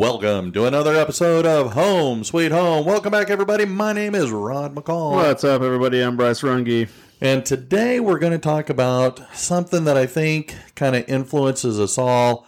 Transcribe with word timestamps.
Welcome 0.00 0.52
to 0.52 0.64
another 0.64 0.94
episode 0.96 1.44
of 1.44 1.74
Home 1.74 2.24
Sweet 2.24 2.52
Home. 2.52 2.86
Welcome 2.86 3.10
back, 3.12 3.28
everybody. 3.28 3.66
My 3.66 3.92
name 3.92 4.14
is 4.14 4.30
Rod 4.30 4.74
McCall. 4.74 5.12
What's 5.12 5.44
up, 5.44 5.60
everybody? 5.60 6.00
I'm 6.00 6.16
Bryce 6.16 6.40
Runge. 6.40 6.88
And 7.20 7.44
today 7.44 8.00
we're 8.00 8.18
going 8.18 8.32
to 8.32 8.38
talk 8.38 8.70
about 8.70 9.20
something 9.36 9.84
that 9.84 9.98
I 9.98 10.06
think 10.06 10.56
kind 10.74 10.96
of 10.96 11.06
influences 11.06 11.78
us 11.78 11.98
all, 11.98 12.46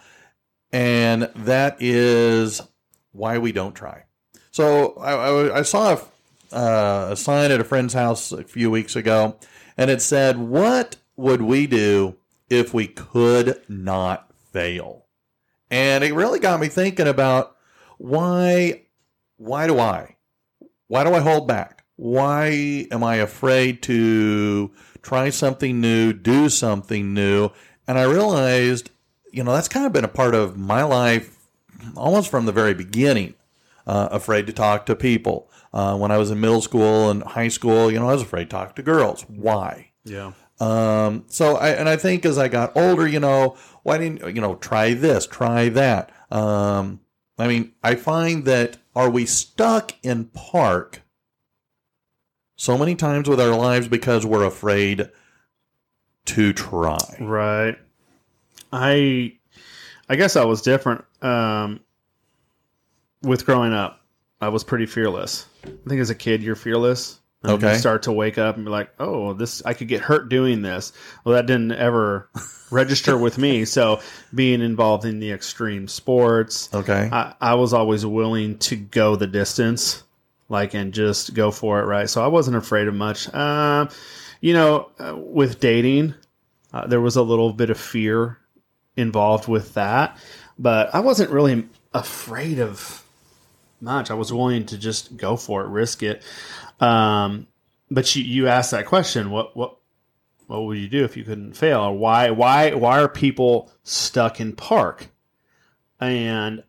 and 0.71 1.29
that 1.35 1.77
is 1.79 2.59
why 3.11 3.37
we 3.37 3.51
don't 3.51 3.75
try. 3.75 4.05
So 4.49 4.95
I, 4.95 5.11
I, 5.13 5.59
I 5.59 5.61
saw 5.61 5.99
a, 6.51 6.55
uh, 6.55 7.09
a 7.11 7.15
sign 7.15 7.51
at 7.51 7.61
a 7.61 7.63
friend's 7.63 7.93
house 7.93 8.31
a 8.31 8.43
few 8.43 8.71
weeks 8.71 8.95
ago, 8.95 9.37
and 9.77 9.91
it 9.91 10.01
said, 10.01 10.39
What 10.39 10.95
would 11.17 11.43
we 11.43 11.67
do 11.67 12.15
if 12.49 12.73
we 12.73 12.87
could 12.87 13.61
not 13.69 14.31
fail? 14.51 15.02
And 15.73 16.03
it 16.03 16.13
really 16.13 16.37
got 16.37 16.59
me 16.59 16.67
thinking 16.67 17.07
about 17.07 17.55
why 17.97 18.83
why 19.37 19.65
do 19.65 19.79
I? 19.79 20.17
Why 20.87 21.03
do 21.03 21.15
I 21.15 21.19
hold 21.19 21.47
back? 21.47 21.83
Why 21.95 22.85
am 22.91 23.03
I 23.03 23.15
afraid 23.15 23.81
to 23.83 24.71
try 25.01 25.31
something 25.31 25.81
new, 25.81 26.13
do 26.13 26.47
something 26.49 27.15
new? 27.15 27.49
And 27.87 27.97
I 27.97 28.03
realized, 28.03 28.91
you 29.31 29.43
know, 29.43 29.51
that's 29.51 29.67
kind 29.67 29.87
of 29.87 29.93
been 29.93 30.05
a 30.05 30.09
part 30.09 30.35
of 30.35 30.55
my 30.55 30.83
life 30.83 31.39
almost 31.95 32.29
from 32.29 32.45
the 32.45 32.51
very 32.51 32.75
beginning. 32.75 33.33
Uh, 33.87 34.09
afraid 34.11 34.45
to 34.45 34.53
talk 34.53 34.85
to 34.85 34.95
people. 34.95 35.49
Uh, 35.73 35.97
when 35.97 36.11
I 36.11 36.19
was 36.19 36.29
in 36.29 36.39
middle 36.39 36.61
school 36.61 37.09
and 37.09 37.23
high 37.23 37.47
school, 37.47 37.91
you 37.91 37.99
know, 37.99 38.07
I 38.07 38.13
was 38.13 38.21
afraid 38.21 38.43
to 38.45 38.49
talk 38.49 38.75
to 38.75 38.83
girls. 38.83 39.23
Why? 39.23 39.89
Yeah. 40.05 40.33
Um, 40.63 41.25
so 41.27 41.57
I 41.57 41.69
and 41.69 41.89
I 41.89 41.97
think 41.97 42.25
as 42.25 42.37
I 42.37 42.47
got 42.47 42.75
older, 42.77 43.07
you 43.07 43.19
know, 43.19 43.57
why 43.83 43.97
didn't 43.97 44.35
you 44.35 44.41
know 44.41 44.55
try 44.55 44.93
this, 44.93 45.27
try 45.27 45.69
that? 45.69 46.11
Um, 46.31 47.01
I 47.37 47.47
mean, 47.47 47.73
I 47.83 47.95
find 47.95 48.45
that 48.45 48.77
are 48.95 49.09
we 49.09 49.25
stuck 49.25 49.93
in 50.03 50.25
park 50.25 51.01
so 52.55 52.77
many 52.77 52.95
times 52.95 53.27
with 53.27 53.41
our 53.41 53.55
lives 53.57 53.87
because 53.87 54.25
we're 54.25 54.45
afraid 54.45 55.09
to 56.25 56.53
try? 56.53 57.17
Right. 57.19 57.77
I 58.71 59.37
I 60.07 60.15
guess 60.15 60.37
I 60.37 60.45
was 60.45 60.61
different 60.61 61.03
um, 61.21 61.81
with 63.21 63.45
growing 63.45 63.73
up. 63.73 64.01
I 64.39 64.47
was 64.47 64.63
pretty 64.63 64.85
fearless. 64.85 65.45
I 65.65 65.89
think 65.89 65.99
as 65.99 66.09
a 66.09 66.15
kid, 66.15 66.41
you're 66.41 66.55
fearless. 66.55 67.19
And 67.43 67.51
Okay. 67.53 67.73
You 67.73 67.79
start 67.79 68.03
to 68.03 68.11
wake 68.11 68.37
up 68.37 68.55
and 68.55 68.65
be 68.65 68.71
like, 68.71 68.89
"Oh, 68.99 69.33
this 69.33 69.61
I 69.65 69.73
could 69.73 69.87
get 69.89 70.01
hurt 70.01 70.29
doing 70.29 70.61
this." 70.61 70.93
Well, 71.23 71.35
that 71.35 71.45
didn't 71.45 71.73
ever 71.73 72.29
register 72.71 73.17
with 73.17 73.37
me. 73.37 73.65
So, 73.65 73.99
being 74.33 74.61
involved 74.61 75.03
in 75.05 75.19
the 75.19 75.31
extreme 75.31 75.87
sports, 75.87 76.69
Okay. 76.73 77.09
I, 77.11 77.33
I 77.41 77.53
was 77.55 77.73
always 77.73 78.05
willing 78.05 78.57
to 78.59 78.75
go 78.77 79.15
the 79.17 79.27
distance, 79.27 80.03
like 80.47 80.73
and 80.73 80.93
just 80.93 81.33
go 81.33 81.51
for 81.51 81.81
it, 81.81 81.85
right? 81.85 82.09
So 82.09 82.23
I 82.23 82.27
wasn't 82.27 82.55
afraid 82.57 82.87
of 82.87 82.95
much. 82.95 83.33
Um, 83.33 83.89
you 84.39 84.53
know, 84.53 84.89
uh, 84.99 85.15
with 85.15 85.59
dating, 85.59 86.13
uh, 86.73 86.87
there 86.87 87.01
was 87.01 87.15
a 87.17 87.21
little 87.23 87.51
bit 87.53 87.69
of 87.69 87.77
fear 87.77 88.37
involved 88.95 89.47
with 89.47 89.73
that, 89.73 90.17
but 90.57 90.93
I 90.95 90.99
wasn't 91.01 91.29
really 91.29 91.67
afraid 91.93 92.59
of 92.59 93.03
much. 93.81 94.11
I 94.11 94.13
was 94.13 94.31
willing 94.31 94.65
to 94.67 94.77
just 94.77 95.17
go 95.17 95.35
for 95.35 95.63
it, 95.63 95.67
risk 95.67 96.03
it. 96.03 96.23
Um, 96.83 97.47
but 97.89 98.15
you 98.15 98.23
you 98.23 98.47
asked 98.47 98.71
that 98.71 98.85
question, 98.85 99.29
what 99.31 99.55
what 99.55 99.77
what 100.47 100.63
would 100.65 100.77
you 100.77 100.89
do 100.89 101.03
if 101.03 101.15
you 101.15 101.23
couldn't 101.23 101.53
fail? 101.53 101.81
Or 101.81 101.97
why 101.97 102.29
why 102.31 102.73
why 102.73 102.99
are 103.01 103.07
people 103.07 103.71
stuck 103.83 104.39
in 104.39 104.53
park? 104.53 105.07
And 105.99 106.63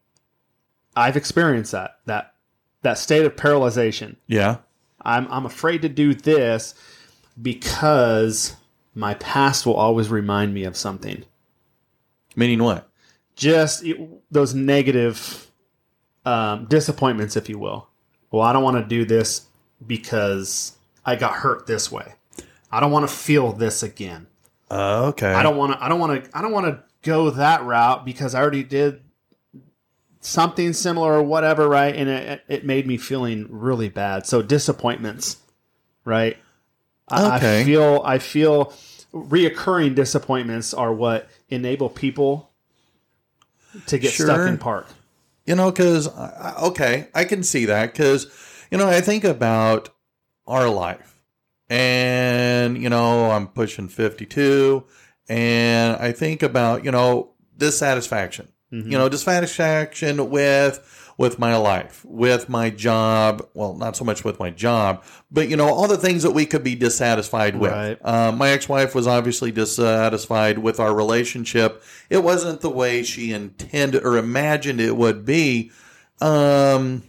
I've 0.95 1.17
experienced 1.17 1.73
that 1.73 1.99
that 2.07 2.35
that 2.83 2.99
state 2.99 3.25
of 3.25 3.35
paralyzation. 3.37 4.17
yeah. 4.27 4.59
I'm 5.07 5.27
I'm 5.31 5.45
afraid 5.45 5.83
to 5.83 5.89
do 5.89 6.15
this 6.15 6.75
because 7.41 8.57
my 8.95 9.15
past 9.15 9.67
will 9.67 9.75
always 9.75 10.09
remind 10.09 10.55
me 10.55 10.65
of 10.65 10.77
something. 10.77 11.25
Meaning 12.37 12.63
what? 12.63 12.89
Just 13.37 13.85
it- 13.85 13.99
those 14.31 14.55
negative 14.55 15.51
um, 16.25 16.67
disappointments, 16.67 17.37
if 17.37 17.49
you 17.51 17.59
will. 17.59 17.89
Well, 18.31 18.43
I 18.43 18.53
don't 18.53 18.63
want 18.63 18.79
to 18.79 18.85
do 18.89 19.05
this 19.05 19.47
because 19.87 20.77
I 21.05 21.17
got 21.17 21.35
hurt 21.35 21.67
this 21.67 21.91
way. 21.91 22.15
I 22.71 22.81
don't 22.81 22.91
want 22.91 23.09
to 23.09 23.15
feel 23.15 23.53
this 23.53 23.83
again. 23.83 24.27
Uh, 24.71 25.07
okay. 25.09 25.33
I 25.33 25.43
don't 25.43 25.57
want 25.57 25.73
to. 25.73 25.85
I 25.85 25.89
don't 25.89 26.01
want 26.01 26.25
to. 26.25 26.37
I 26.37 26.43
don't 26.43 26.53
want 26.53 26.67
to 26.67 26.83
go 27.03 27.31
that 27.31 27.63
route 27.65 28.05
because 28.05 28.35
I 28.35 28.41
already 28.41 28.65
did 28.65 29.01
something 30.21 30.73
similar 30.73 31.13
or 31.13 31.23
whatever, 31.23 31.69
right? 31.69 31.95
And 31.95 32.09
it, 32.09 32.43
it 32.49 32.65
made 32.65 32.87
me 32.87 32.97
feeling 32.97 33.47
really 33.51 33.89
bad. 33.89 34.27
So 34.27 34.43
disappointments, 34.43 35.37
right? 36.05 36.37
I, 37.09 37.37
Okay. 37.37 37.61
I 37.61 37.65
feel. 37.65 38.03
I 38.05 38.19
feel 38.19 38.73
reoccurring 39.13 39.95
disappointments 39.95 40.75
are 40.75 40.93
what 40.93 41.29
enable 41.49 41.89
people 41.89 42.51
to 43.87 43.99
get 43.99 44.13
stuck 44.13 44.49
in 44.49 44.59
park. 44.59 44.89
You 45.47 45.55
know, 45.55 45.71
because 45.71 46.09
okay, 46.09 47.09
I 47.15 47.25
can 47.25 47.43
see 47.43 47.67
that 47.67 47.93
because 47.93 48.27
you 48.71 48.79
know 48.79 48.89
I 48.89 49.01
think 49.01 49.25
about 49.25 49.91
our 50.47 50.69
life, 50.69 51.21
and 51.69 52.81
you 52.83 52.89
know 52.89 53.31
I'm 53.31 53.49
pushing 53.49 53.89
fifty 53.89 54.27
two, 54.27 54.85
and 55.29 55.97
I 55.97 56.13
think 56.13 56.43
about 56.43 56.85
you 56.85 56.91
know 56.91 57.33
dissatisfaction, 57.57 58.49
Mm-hmm. 58.73 58.91
you 58.91 58.99
know 58.99 59.09
dissatisfaction 59.09 60.31
with 60.31 61.01
with 61.17 61.39
my 61.39 61.55
life, 61.57 62.05
with 62.05 62.49
my 62.49 62.71
job. 62.71 63.47
Well, 63.55 63.75
not 63.77 63.95
so 63.95 64.05
much 64.05 64.25
with 64.25 64.41
my 64.41 64.51
job, 64.51 65.05
but 65.31 65.49
you 65.49 65.57
know 65.57 65.69
all 65.69 65.87
the 65.87 65.97
things 65.97 66.25
that 66.25 66.33
we 66.33 66.45
could 66.45 66.65
be 66.65 66.75
dissatisfied 66.75 67.57
with. 67.57 67.71
Right. 67.71 67.99
Uh, 68.03 68.33
my 68.33 68.49
ex-wife 68.51 68.95
was 68.95 69.07
obviously 69.07 69.53
dissatisfied 69.53 70.59
with 70.59 70.81
our 70.81 70.93
relationship. 70.93 71.85
It 72.11 72.25
wasn't 72.25 72.63
the 72.63 72.71
way 72.71 73.05
she 73.05 73.33
intended 73.33 74.05
or 74.05 74.17
imagined 74.17 74.81
it 74.81 74.97
would 74.97 75.25
be. 75.25 75.71
Um, 76.21 77.05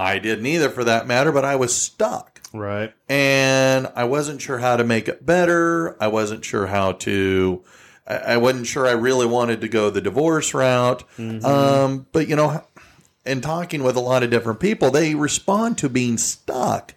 I 0.00 0.18
didn't 0.18 0.46
either, 0.46 0.70
for 0.70 0.84
that 0.84 1.06
matter. 1.06 1.30
But 1.32 1.44
I 1.44 1.56
was 1.56 1.74
stuck, 1.76 2.40
Right. 2.52 2.92
and 3.08 3.90
I 3.94 4.04
wasn't 4.04 4.40
sure 4.40 4.58
how 4.58 4.76
to 4.76 4.84
make 4.84 5.08
it 5.08 5.24
better. 5.26 5.96
I 6.02 6.08
wasn't 6.08 6.44
sure 6.44 6.66
how 6.66 6.92
to. 6.92 7.62
I 8.06 8.16
I 8.16 8.36
wasn't 8.38 8.66
sure 8.66 8.86
I 8.86 8.92
really 8.92 9.26
wanted 9.26 9.60
to 9.60 9.68
go 9.68 9.90
the 9.90 10.00
divorce 10.00 10.54
route. 10.54 11.04
Um, 11.18 12.06
but 12.12 12.28
you 12.28 12.36
know, 12.36 12.64
in 13.26 13.40
talking 13.40 13.82
with 13.82 13.96
a 13.96 14.00
lot 14.00 14.22
of 14.22 14.30
different 14.30 14.60
people, 14.60 14.90
they 14.90 15.14
respond 15.14 15.78
to 15.78 15.88
being 15.88 16.16
stuck 16.18 16.94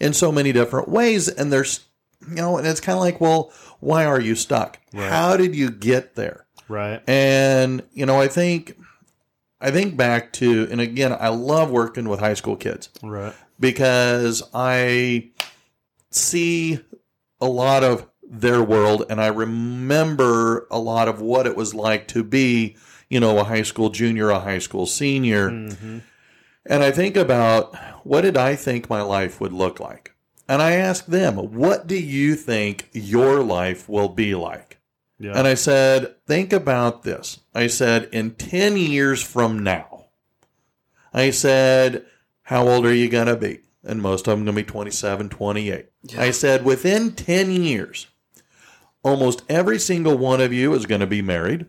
in 0.00 0.12
so 0.14 0.32
many 0.32 0.52
different 0.52 0.88
ways. 0.88 1.28
And 1.28 1.52
there's, 1.52 1.84
you 2.28 2.36
know, 2.36 2.56
and 2.56 2.66
it's 2.66 2.80
kind 2.80 2.96
of 2.96 3.00
like, 3.02 3.20
well, 3.20 3.52
why 3.80 4.04
are 4.06 4.20
you 4.20 4.34
stuck? 4.34 4.78
How 4.94 5.36
did 5.36 5.54
you 5.54 5.70
get 5.70 6.14
there? 6.14 6.46
Right. 6.68 7.02
And, 7.06 7.82
you 7.92 8.06
know, 8.06 8.20
I 8.20 8.28
think, 8.28 8.76
I 9.60 9.70
think 9.70 9.96
back 9.96 10.32
to, 10.34 10.68
and 10.70 10.80
again, 10.80 11.16
I 11.18 11.28
love 11.28 11.70
working 11.70 12.08
with 12.08 12.20
high 12.20 12.34
school 12.34 12.56
kids 12.56 12.90
Right. 13.02 13.34
because 13.58 14.42
I 14.54 15.30
see 16.10 16.80
a 17.40 17.46
lot 17.46 17.82
of 17.84 18.06
their 18.22 18.62
world 18.62 19.06
and 19.08 19.20
I 19.20 19.28
remember 19.28 20.66
a 20.70 20.78
lot 20.78 21.08
of 21.08 21.20
what 21.20 21.46
it 21.46 21.56
was 21.56 21.74
like 21.74 22.06
to 22.08 22.22
be, 22.22 22.76
you 23.08 23.20
know, 23.20 23.38
a 23.38 23.44
high 23.44 23.62
school 23.62 23.90
junior, 23.90 24.30
a 24.30 24.38
high 24.40 24.58
school 24.58 24.86
senior. 24.86 25.50
Mm-hmm. 25.50 25.98
And 26.66 26.82
I 26.84 26.90
think 26.90 27.16
about 27.16 27.74
what 28.04 28.20
did 28.20 28.36
I 28.36 28.54
think 28.54 28.90
my 28.90 29.00
life 29.02 29.40
would 29.40 29.52
look 29.52 29.80
like? 29.80 30.14
And 30.46 30.60
I 30.62 30.72
ask 30.72 31.06
them, 31.06 31.36
what 31.36 31.86
do 31.86 31.98
you 31.98 32.34
think 32.34 32.88
your 32.92 33.42
life 33.42 33.88
will 33.88 34.08
be 34.08 34.34
like? 34.34 34.67
Yeah. 35.18 35.32
And 35.36 35.46
I 35.46 35.54
said, 35.54 36.14
think 36.26 36.52
about 36.52 37.02
this. 37.02 37.40
I 37.54 37.66
said, 37.66 38.08
in 38.12 38.32
10 38.36 38.76
years 38.76 39.22
from 39.22 39.62
now, 39.62 40.06
I 41.12 41.30
said, 41.30 42.04
how 42.42 42.68
old 42.68 42.86
are 42.86 42.94
you 42.94 43.08
going 43.08 43.26
to 43.26 43.36
be? 43.36 43.60
And 43.82 44.00
most 44.02 44.28
of 44.28 44.32
them 44.38 44.44
going 44.44 44.56
to 44.56 44.62
be 44.62 44.66
27, 44.66 45.28
28. 45.28 45.86
I 46.16 46.30
said, 46.30 46.64
within 46.64 47.12
10 47.12 47.50
years, 47.50 48.06
almost 49.02 49.42
every 49.48 49.78
single 49.78 50.16
one 50.16 50.40
of 50.40 50.52
you 50.52 50.72
is 50.74 50.86
going 50.86 51.00
to 51.00 51.06
be 51.06 51.22
married. 51.22 51.66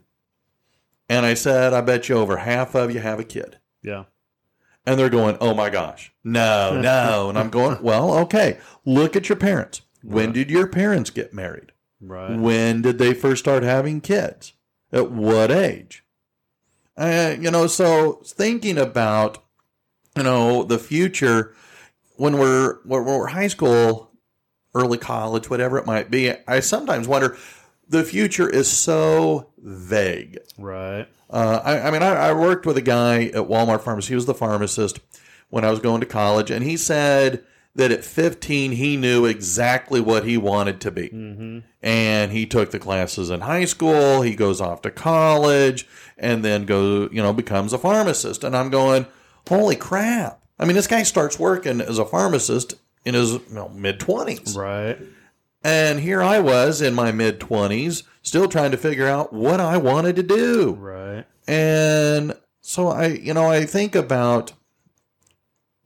And 1.08 1.26
I 1.26 1.34
said, 1.34 1.74
I 1.74 1.82
bet 1.82 2.08
you 2.08 2.16
over 2.18 2.38
half 2.38 2.76
of 2.76 2.94
you 2.94 3.00
have 3.00 3.20
a 3.20 3.24
kid. 3.24 3.58
yeah. 3.82 4.06
And 4.86 4.98
they're 4.98 5.10
going, 5.10 5.38
oh 5.40 5.54
my 5.54 5.70
gosh, 5.70 6.12
no, 6.24 6.80
no. 6.82 7.30
And 7.30 7.38
I'm 7.38 7.50
going, 7.50 7.78
well, 7.84 8.18
okay, 8.20 8.58
look 8.86 9.16
at 9.16 9.30
your 9.30 9.36
parents. 9.36 9.82
When 10.02 10.32
did 10.32 10.50
your 10.50 10.66
parents 10.68 11.10
get 11.10 11.34
married? 11.34 11.74
Right. 12.02 12.38
When 12.38 12.82
did 12.82 12.98
they 12.98 13.14
first 13.14 13.44
start 13.44 13.64
having 13.64 14.02
kids? 14.02 14.54
At 14.92 15.12
what 15.12 15.52
age? 15.52 16.04
Uh, 16.98 17.36
you 17.40 17.52
know, 17.52 17.68
so 17.68 18.22
thinking 18.26 18.78
about, 18.78 19.38
you 20.18 20.24
know, 20.24 20.64
the 20.64 20.80
future 20.80 21.56
when 22.16 22.38
we're 22.38 22.80
when 22.84 23.06
we're 23.06 23.28
high 23.28 23.48
school, 23.48 24.12
early 24.76 24.98
college, 24.98 25.50
whatever 25.50 25.78
it 25.78 25.86
might 25.86 26.12
be, 26.12 26.34
I 26.48 26.60
sometimes 26.60 27.08
wonder 27.08 27.38
the 27.88 28.04
future 28.04 28.50
is 28.50 28.70
so 28.70 29.52
vague. 29.58 30.40
Right. 30.58 31.08
Uh, 31.30 31.62
I, 31.64 31.88
I 31.88 31.92
mean, 31.92 32.04
I, 32.04 32.30
I 32.30 32.34
worked 32.34 32.66
with 32.66 32.78
a 32.78 32.82
guy 32.82 33.26
at 33.26 33.48
Walmart 33.48 33.82
Pharmacy. 33.82 34.10
He 34.10 34.16
was 34.16 34.26
the 34.26 34.34
pharmacist 34.34 35.00
when 35.50 35.64
I 35.64 35.72
was 35.72 35.80
going 35.80 36.02
to 36.02 36.08
college, 36.08 36.52
and 36.52 36.64
he 36.64 36.76
said 36.76 37.44
that 37.76 37.92
at 37.92 38.04
15 38.04 38.74
he 38.74 38.98
knew 38.98 39.26
exactly 39.26 40.02
what 40.02 40.26
he 40.26 40.38
wanted 40.38 40.82
to 40.82 40.92
be. 40.92 41.10
Mm-hmm. 41.10 41.60
And 41.82 42.32
he 42.32 42.46
took 42.46 42.72
the 42.72 42.80
classes 42.80 43.30
in 43.30 43.42
high 43.42 43.66
school. 43.66 44.22
He 44.22 44.36
goes 44.36 44.60
off 44.60 44.82
to 44.82 44.92
college, 44.92 45.88
and 46.18 46.44
then 46.44 46.66
go, 46.66 47.10
you 47.12 47.22
know, 47.22 47.34
becomes 47.34 47.74
a 47.74 47.78
pharmacist. 47.78 48.44
And 48.44 48.56
I'm 48.56 48.70
going, 48.70 49.06
holy 49.48 49.76
crap! 49.76 50.44
I 50.60 50.66
mean, 50.66 50.76
this 50.76 50.88
guy 50.88 51.04
starts 51.04 51.40
working 51.40 51.80
as 51.80 51.98
a 51.98 52.06
pharmacist 52.06 52.76
in 53.06 53.14
his 53.14 53.34
you 53.34 53.42
know, 53.52 53.70
mid 53.70 54.00
20s. 54.00 54.56
Right. 54.58 54.98
And 55.64 56.00
here 56.00 56.22
I 56.22 56.40
was 56.40 56.82
in 56.82 56.94
my 56.94 57.12
mid 57.12 57.40
20s, 57.40 58.04
still 58.22 58.48
trying 58.48 58.72
to 58.72 58.78
figure 58.78 59.08
out 59.08 59.34
what 59.34 59.60
I 59.60 59.78
wanted 59.78 60.16
to 60.18 60.24
do. 60.24 60.74
Right. 60.74 61.26
And 61.48 62.34
so 62.62 62.88
I, 62.88 63.08
you 63.08 63.34
know, 63.34 63.50
I 63.50 63.66
think 63.66 63.96
about 63.96 64.54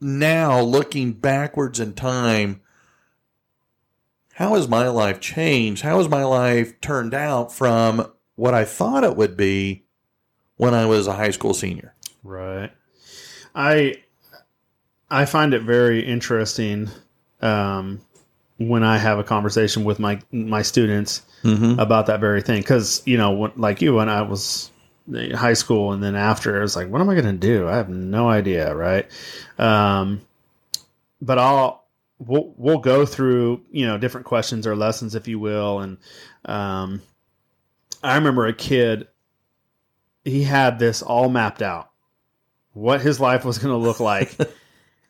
now 0.00 0.60
looking 0.60 1.12
backwards 1.12 1.80
in 1.80 1.94
time, 1.94 2.60
how 4.34 4.54
has 4.54 4.68
my 4.68 4.88
life 4.88 5.20
changed? 5.20 5.82
How 5.82 5.98
has 5.98 6.08
my 6.08 6.24
life 6.24 6.80
turned 6.80 7.14
out 7.14 7.52
from 7.52 8.10
what 8.36 8.54
I 8.54 8.64
thought 8.64 9.04
it 9.04 9.16
would 9.16 9.36
be 9.36 9.84
when 10.56 10.74
I 10.74 10.86
was 10.86 11.06
a 11.06 11.12
high 11.14 11.30
school 11.30 11.54
senior? 11.54 11.94
Right. 12.22 12.70
I 13.54 13.96
I 15.10 15.26
find 15.26 15.54
it 15.54 15.62
very 15.62 16.00
interesting 16.04 16.90
um, 17.40 18.00
when 18.58 18.82
I 18.82 18.98
have 18.98 19.18
a 19.18 19.24
conversation 19.24 19.84
with 19.84 19.98
my 19.98 20.20
my 20.32 20.62
students 20.62 21.22
Mm-hmm. 21.44 21.78
about 21.78 22.06
that 22.06 22.20
very 22.20 22.40
thing 22.40 22.62
because 22.62 23.02
you 23.04 23.18
know 23.18 23.32
when, 23.32 23.52
like 23.56 23.82
you 23.82 23.92
when 23.96 24.08
I 24.08 24.22
was 24.22 24.70
high 25.34 25.52
school 25.52 25.92
and 25.92 26.02
then 26.02 26.16
after 26.16 26.58
I 26.58 26.62
was 26.62 26.76
like 26.76 26.88
what 26.88 27.00
am 27.00 27.10
I 27.10 27.14
going 27.14 27.26
to 27.26 27.32
do 27.32 27.68
I 27.68 27.76
have 27.76 27.88
no 27.88 28.28
idea 28.28 28.74
right 28.74 29.10
um, 29.58 30.22
but 31.20 31.38
I'll 31.38 31.84
we'll 32.18 32.54
we'll 32.56 32.78
go 32.78 33.04
through 33.04 33.62
you 33.70 33.86
know 33.86 33.98
different 33.98 34.26
questions 34.26 34.66
or 34.66 34.74
lessons 34.74 35.14
if 35.14 35.28
you 35.28 35.38
will 35.38 35.80
and 35.80 35.98
um, 36.46 37.02
I 38.02 38.16
remember 38.16 38.46
a 38.46 38.54
kid 38.54 39.08
he 40.24 40.42
had 40.42 40.78
this 40.78 41.02
all 41.02 41.28
mapped 41.28 41.60
out 41.60 41.90
what 42.72 43.00
his 43.00 43.20
life 43.20 43.44
was 43.44 43.58
going 43.58 43.72
to 43.72 43.78
look 43.78 44.00
like 44.00 44.36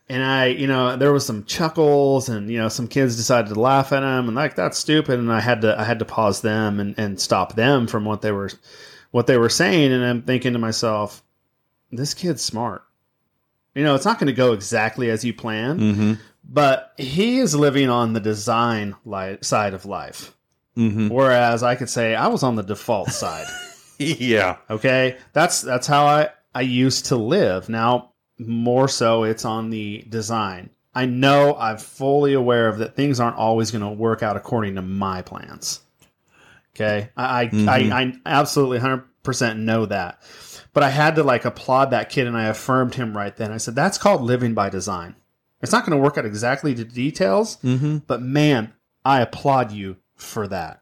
and 0.09 0.23
I, 0.23 0.47
you 0.47 0.67
know, 0.67 0.97
there 0.97 1.13
was 1.13 1.25
some 1.25 1.45
chuckles, 1.45 2.29
and 2.29 2.51
you 2.51 2.59
know, 2.59 2.69
some 2.69 2.89
kids 2.89 3.17
decided 3.17 3.55
to 3.55 3.61
laugh 3.61 3.93
at 3.93 4.03
him, 4.03 4.27
and 4.27 4.35
like 4.35 4.55
that's 4.55 4.79
stupid. 4.79 5.19
And 5.19 5.33
I 5.33 5.41
had 5.41 5.63
to, 5.63 5.79
I 5.79 5.85
had 5.85 5.99
to 6.01 6.05
pause 6.05 6.43
them 6.43 6.79
and, 6.79 6.95
and 6.99 7.19
stop 7.19 7.55
them 7.55 7.87
from 7.87 8.05
what 8.05 8.21
they 8.21 8.31
were, 8.31 8.51
what 9.15 9.29
they 9.29 9.39
were 9.39 9.49
saying. 9.49 9.93
And 9.93 10.05
I'm 10.05 10.23
thinking 10.23 10.55
to 10.55 10.59
myself, 10.59 11.23
this 11.93 12.15
kid's 12.15 12.43
smart. 12.43 12.83
You 13.77 13.85
know, 13.85 13.95
it's 13.95 14.05
not 14.05 14.19
going 14.19 14.27
to 14.27 14.33
go 14.33 14.53
exactly 14.53 15.09
as 15.09 15.25
you 15.25 15.33
plan, 15.33 15.79
Mm-hmm. 15.79 16.13
but 16.45 16.93
he 16.97 17.39
is 17.39 17.55
living 17.55 17.89
on 17.89 18.13
the 18.13 18.19
design 18.19 18.97
li- 19.05 19.39
side 19.41 19.73
of 19.73 19.87
life, 19.87 20.35
Mm-hmm. 20.77 21.11
whereas 21.11 21.63
I 21.63 21.77
could 21.77 21.89
say 21.89 22.17
I 22.17 22.27
was 22.27 22.43
on 22.43 22.57
the 22.57 22.63
default 22.65 23.11
side. 23.23 23.47
Yeah. 23.99 24.57
Okay, 24.69 25.17
that's 25.33 25.61
that's 25.63 25.87
how 25.87 26.07
I 26.07 26.31
I 26.53 26.63
used 26.63 27.07
to 27.07 27.17
live. 27.17 27.69
Now 27.69 28.11
more 28.39 28.89
so, 28.89 29.23
it's 29.23 29.45
on 29.45 29.71
the 29.71 30.05
design. 30.09 30.71
I 30.93 31.07
know 31.07 31.55
I'm 31.57 31.79
fully 31.79 32.33
aware 32.35 32.67
of 32.67 32.79
that 32.79 32.97
things 32.97 33.21
aren't 33.21 33.37
always 33.37 33.71
going 33.71 33.83
to 33.83 33.91
work 33.91 34.25
out 34.25 34.37
according 34.37 34.75
to 34.75 34.83
my 34.83 35.23
plans. 35.23 35.79
Okay, 36.75 37.11
I 37.17 37.43
I, 37.43 37.47
Mhm. 37.49 37.69
I, 37.69 38.03
I 38.03 38.13
absolutely 38.27 38.79
hundred 38.79 39.05
percent 39.23 39.61
know 39.61 39.87
that, 39.87 40.21
but 40.73 40.83
I 40.83 40.91
had 40.91 41.15
to 41.17 41.23
like 41.23 41.45
applaud 41.45 41.91
that 41.93 42.11
kid 42.11 42.27
and 42.27 42.37
I 42.37 42.45
affirmed 42.47 42.95
him 42.95 43.17
right 43.17 43.35
then. 43.37 43.53
I 43.53 43.57
said 43.59 43.75
that's 43.75 43.99
called 43.99 44.23
living 44.23 44.55
by 44.55 44.69
design. 44.71 45.15
It's 45.63 45.73
not 45.73 45.87
going 45.87 45.97
to 45.97 46.03
work 46.03 46.19
out 46.19 46.27
exactly 46.27 46.75
the 46.75 46.85
details, 46.85 47.57
Mm-hmm. 47.65 47.99
but 48.07 48.21
man, 48.21 48.73
I 49.05 49.21
applaud 49.23 49.73
you 49.73 49.97
for 50.17 50.47
that. 50.49 50.81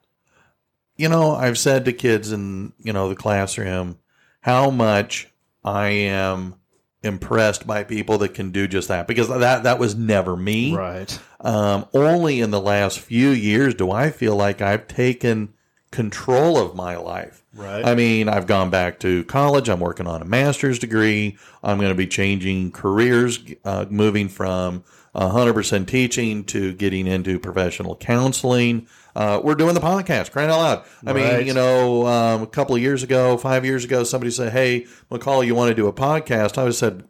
you 0.96 1.08
know, 1.08 1.34
I've 1.34 1.58
said 1.58 1.84
to 1.86 1.92
kids 1.92 2.32
in, 2.32 2.72
you 2.78 2.92
know, 2.92 3.08
the 3.08 3.14
classroom 3.16 3.98
how 4.40 4.70
much 4.70 5.28
I 5.64 5.88
am 5.88 6.56
impressed 7.02 7.66
by 7.66 7.82
people 7.84 8.18
that 8.18 8.34
can 8.34 8.50
do 8.50 8.66
just 8.68 8.88
that 8.88 9.06
because 9.08 9.28
that 9.28 9.62
that 9.64 9.78
was 9.78 9.94
never 9.96 10.36
me. 10.36 10.74
Right. 10.74 11.18
Um, 11.40 11.86
only 11.92 12.40
in 12.40 12.50
the 12.50 12.60
last 12.60 12.98
few 13.00 13.30
years 13.30 13.74
do 13.74 13.90
I 13.90 14.10
feel 14.10 14.36
like 14.36 14.60
I've 14.60 14.86
taken 14.88 15.54
control 15.92 16.58
of 16.58 16.74
my 16.74 16.96
life. 16.96 17.44
Right. 17.54 17.84
I 17.84 17.94
mean, 17.94 18.28
I've 18.28 18.46
gone 18.46 18.70
back 18.70 18.98
to 19.00 19.22
college. 19.24 19.68
I'm 19.68 19.78
working 19.80 20.06
on 20.08 20.20
a 20.22 20.24
master's 20.24 20.78
degree. 20.80 21.36
I'm 21.62 21.76
going 21.78 21.90
to 21.90 21.94
be 21.94 22.06
changing 22.08 22.72
careers, 22.72 23.38
uh, 23.64 23.84
moving 23.90 24.28
from 24.28 24.82
100% 25.14 25.86
teaching 25.86 26.44
to 26.44 26.72
getting 26.72 27.06
into 27.06 27.38
professional 27.38 27.94
counseling. 27.94 28.86
Uh, 29.14 29.38
we're 29.44 29.54
doing 29.54 29.74
the 29.74 29.80
podcast, 29.80 30.32
crying 30.32 30.48
out 30.50 30.58
loud. 30.58 30.84
I 31.06 31.12
Right. 31.12 31.36
mean, 31.38 31.46
you 31.46 31.52
know, 31.54 32.06
um, 32.06 32.42
a 32.42 32.46
couple 32.46 32.74
of 32.74 32.80
years 32.80 33.02
ago, 33.02 33.36
five 33.36 33.64
years 33.66 33.84
ago, 33.84 34.04
somebody 34.04 34.30
said, 34.30 34.52
Hey, 34.52 34.86
McCall, 35.10 35.44
you 35.44 35.54
want 35.54 35.68
to 35.68 35.74
do 35.74 35.86
a 35.86 35.92
podcast? 35.92 36.56
I 36.58 36.70
said, 36.70 37.04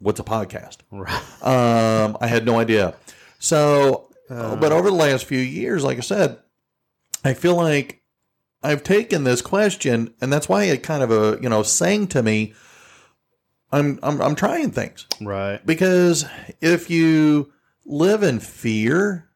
What's 0.00 0.18
a 0.18 0.24
podcast? 0.24 0.78
right. 0.90 1.22
Um, 1.42 2.18
I 2.20 2.26
had 2.26 2.44
no 2.44 2.58
idea. 2.58 2.94
So, 3.38 4.08
Uh. 4.28 4.56
but 4.56 4.72
over 4.72 4.90
the 4.90 4.96
last 4.96 5.24
few 5.26 5.38
years, 5.38 5.84
like 5.84 5.98
I 5.98 6.00
said, 6.00 6.38
I 7.24 7.34
feel 7.34 7.54
like 7.54 8.02
I've 8.64 8.82
taken 8.82 9.24
this 9.24 9.42
question, 9.42 10.14
and 10.20 10.32
that's 10.32 10.48
why 10.48 10.64
it 10.64 10.82
kind 10.82 11.02
of 11.02 11.10
a 11.10 11.38
you 11.40 11.48
know 11.48 11.62
saying 11.62 12.08
to 12.08 12.22
me, 12.22 12.54
I'm 13.70 13.98
I'm 14.02 14.20
I'm 14.20 14.34
trying 14.34 14.70
things 14.70 15.06
Right. 15.20 15.64
because 15.64 16.24
if 16.60 16.88
you 16.90 17.52
live 17.84 18.22
in 18.22 18.40
fear, 18.40 19.28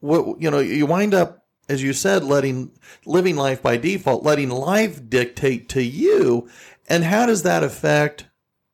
what 0.00 0.40
you 0.40 0.50
know 0.50 0.58
you 0.58 0.86
wind 0.86 1.14
up 1.14 1.44
as 1.68 1.82
you 1.82 1.92
said 1.92 2.24
letting 2.24 2.72
living 3.06 3.36
life 3.36 3.62
by 3.62 3.76
default, 3.76 4.24
letting 4.24 4.50
life 4.50 5.08
dictate 5.08 5.68
to 5.70 5.82
you, 5.82 6.48
and 6.88 7.04
how 7.04 7.24
does 7.26 7.44
that 7.44 7.62
affect 7.62 8.26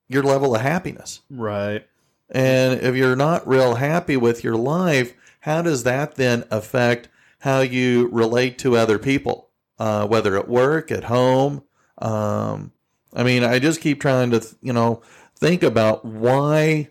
your 0.08 0.22
level 0.22 0.54
of 0.54 0.62
happiness? 0.62 1.20
Right. 1.28 1.86
And 2.30 2.80
if 2.80 2.94
you're 2.94 3.16
not 3.16 3.46
real 3.46 3.76
happy 3.76 4.16
with 4.16 4.42
your 4.42 4.56
life, 4.56 5.14
how 5.40 5.62
does 5.62 5.84
that 5.84 6.14
then 6.16 6.44
affect 6.50 7.08
how 7.40 7.60
you 7.60 8.08
relate 8.08 8.58
to 8.58 8.76
other 8.76 8.98
people, 8.98 9.50
uh, 9.78 10.06
whether 10.06 10.36
at 10.36 10.48
work, 10.48 10.90
at 10.90 11.04
home? 11.04 11.62
Um, 11.98 12.72
I 13.14 13.22
mean, 13.22 13.44
I 13.44 13.58
just 13.58 13.80
keep 13.80 14.00
trying 14.00 14.30
to, 14.32 14.46
you 14.60 14.72
know, 14.72 15.02
think 15.36 15.62
about 15.62 16.04
why, 16.04 16.88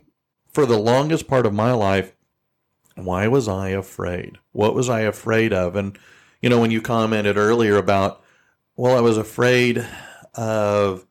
for 0.48 0.66
the 0.66 0.80
longest 0.80 1.28
part 1.28 1.46
of 1.46 1.54
my 1.54 1.72
life, 1.74 2.14
why 2.96 3.28
was 3.28 3.48
I 3.48 3.70
afraid? 3.70 4.40
What 4.52 4.74
was 4.74 4.90
I 4.90 5.02
afraid 5.02 5.54
of? 5.54 5.76
And, 5.76 5.98
you 6.42 6.50
know, 6.50 6.60
when 6.60 6.72
you 6.72 6.82
commented 6.82 7.38
earlier 7.38 7.78
about, 7.78 8.24
well, 8.76 8.98
I 8.98 9.02
was 9.02 9.18
afraid 9.18 9.86
of, 10.34 11.06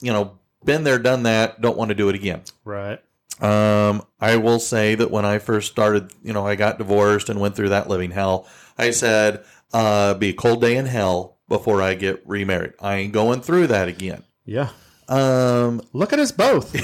you 0.00 0.12
know, 0.12 0.38
been 0.64 0.84
there, 0.84 0.98
done 0.98 1.24
that, 1.24 1.60
don't 1.60 1.76
want 1.76 1.88
to 1.88 1.94
do 1.94 2.08
it 2.08 2.14
again. 2.14 2.42
Right. 2.64 3.02
Um, 3.40 4.02
I 4.20 4.36
will 4.36 4.58
say 4.58 4.94
that 4.96 5.10
when 5.10 5.24
I 5.24 5.38
first 5.38 5.70
started, 5.70 6.12
you 6.22 6.32
know, 6.32 6.46
I 6.46 6.54
got 6.56 6.78
divorced 6.78 7.28
and 7.28 7.38
went 7.40 7.54
through 7.56 7.68
that 7.70 7.88
living 7.88 8.10
hell. 8.10 8.46
I 8.76 8.90
said, 8.90 9.44
uh, 9.72 10.14
be 10.14 10.30
a 10.30 10.32
cold 10.32 10.60
day 10.60 10.76
in 10.76 10.86
hell 10.86 11.38
before 11.48 11.80
I 11.82 11.94
get 11.94 12.22
remarried. 12.26 12.74
I 12.80 12.96
ain't 12.96 13.12
going 13.12 13.40
through 13.42 13.68
that 13.68 13.88
again. 13.88 14.24
Yeah. 14.44 14.70
Um, 15.08 15.80
Look 15.92 16.12
at 16.12 16.18
us 16.18 16.32
both. 16.32 16.74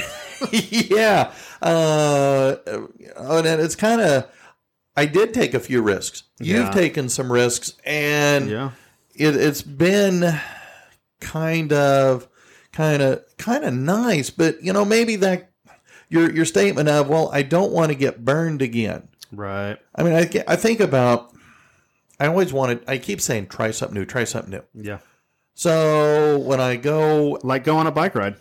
yeah. 0.52 1.32
Uh, 1.60 2.56
and 3.16 3.60
it's 3.60 3.76
kind 3.76 4.00
of, 4.00 4.26
I 4.96 5.06
did 5.06 5.34
take 5.34 5.54
a 5.54 5.60
few 5.60 5.82
risks. 5.82 6.22
You've 6.38 6.66
Yeah. 6.66 6.70
taken 6.70 7.08
some 7.08 7.32
risks 7.32 7.74
and 7.84 8.48
yeah. 8.48 8.70
it, 9.14 9.34
it's 9.36 9.62
been 9.62 10.38
kind 11.20 11.72
of 11.72 12.28
kind 12.72 13.00
of 13.02 13.22
kind 13.38 13.64
of 13.64 13.72
nice 13.72 14.30
but 14.30 14.60
you 14.62 14.72
know 14.72 14.84
maybe 14.84 15.14
that 15.16 15.52
your 16.08 16.30
your 16.30 16.44
statement 16.44 16.88
of 16.88 17.08
well 17.08 17.30
i 17.32 17.42
don't 17.42 17.72
want 17.72 17.90
to 17.90 17.94
get 17.94 18.24
burned 18.24 18.62
again 18.62 19.08
Right. 19.32 19.76
i 19.94 20.02
mean 20.02 20.12
i, 20.14 20.28
I 20.46 20.56
think 20.56 20.80
about 20.80 21.32
i 22.20 22.26
always 22.26 22.52
wanted 22.52 22.84
i 22.88 22.98
keep 22.98 23.20
saying 23.20 23.46
try 23.48 23.70
something 23.70 23.94
new 23.94 24.04
try 24.04 24.24
something 24.24 24.50
new 24.52 24.62
Yeah. 24.74 24.98
so 25.54 26.38
when 26.38 26.60
i 26.60 26.76
go 26.76 27.38
Like 27.42 27.64
go 27.64 27.76
on 27.76 27.86
a 27.86 27.92
bike 27.92 28.14
ride. 28.14 28.36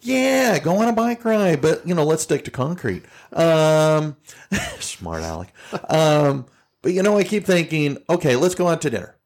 yeah 0.00 0.58
go 0.58 0.76
on 0.76 0.88
a 0.88 0.92
bike 0.92 1.24
ride 1.24 1.60
but 1.60 1.86
you 1.86 1.94
know 1.94 2.04
let's 2.04 2.22
stick 2.22 2.44
to 2.44 2.50
concrete 2.50 3.04
um 3.32 4.16
smart 4.80 5.22
alec 5.22 5.48
um 5.88 6.46
but 6.82 6.92
you 6.92 7.02
know 7.02 7.16
i 7.18 7.24
keep 7.24 7.44
thinking 7.44 7.98
okay 8.08 8.36
let's 8.36 8.54
go 8.54 8.68
out 8.68 8.80
to 8.82 8.90
dinner 8.90 9.16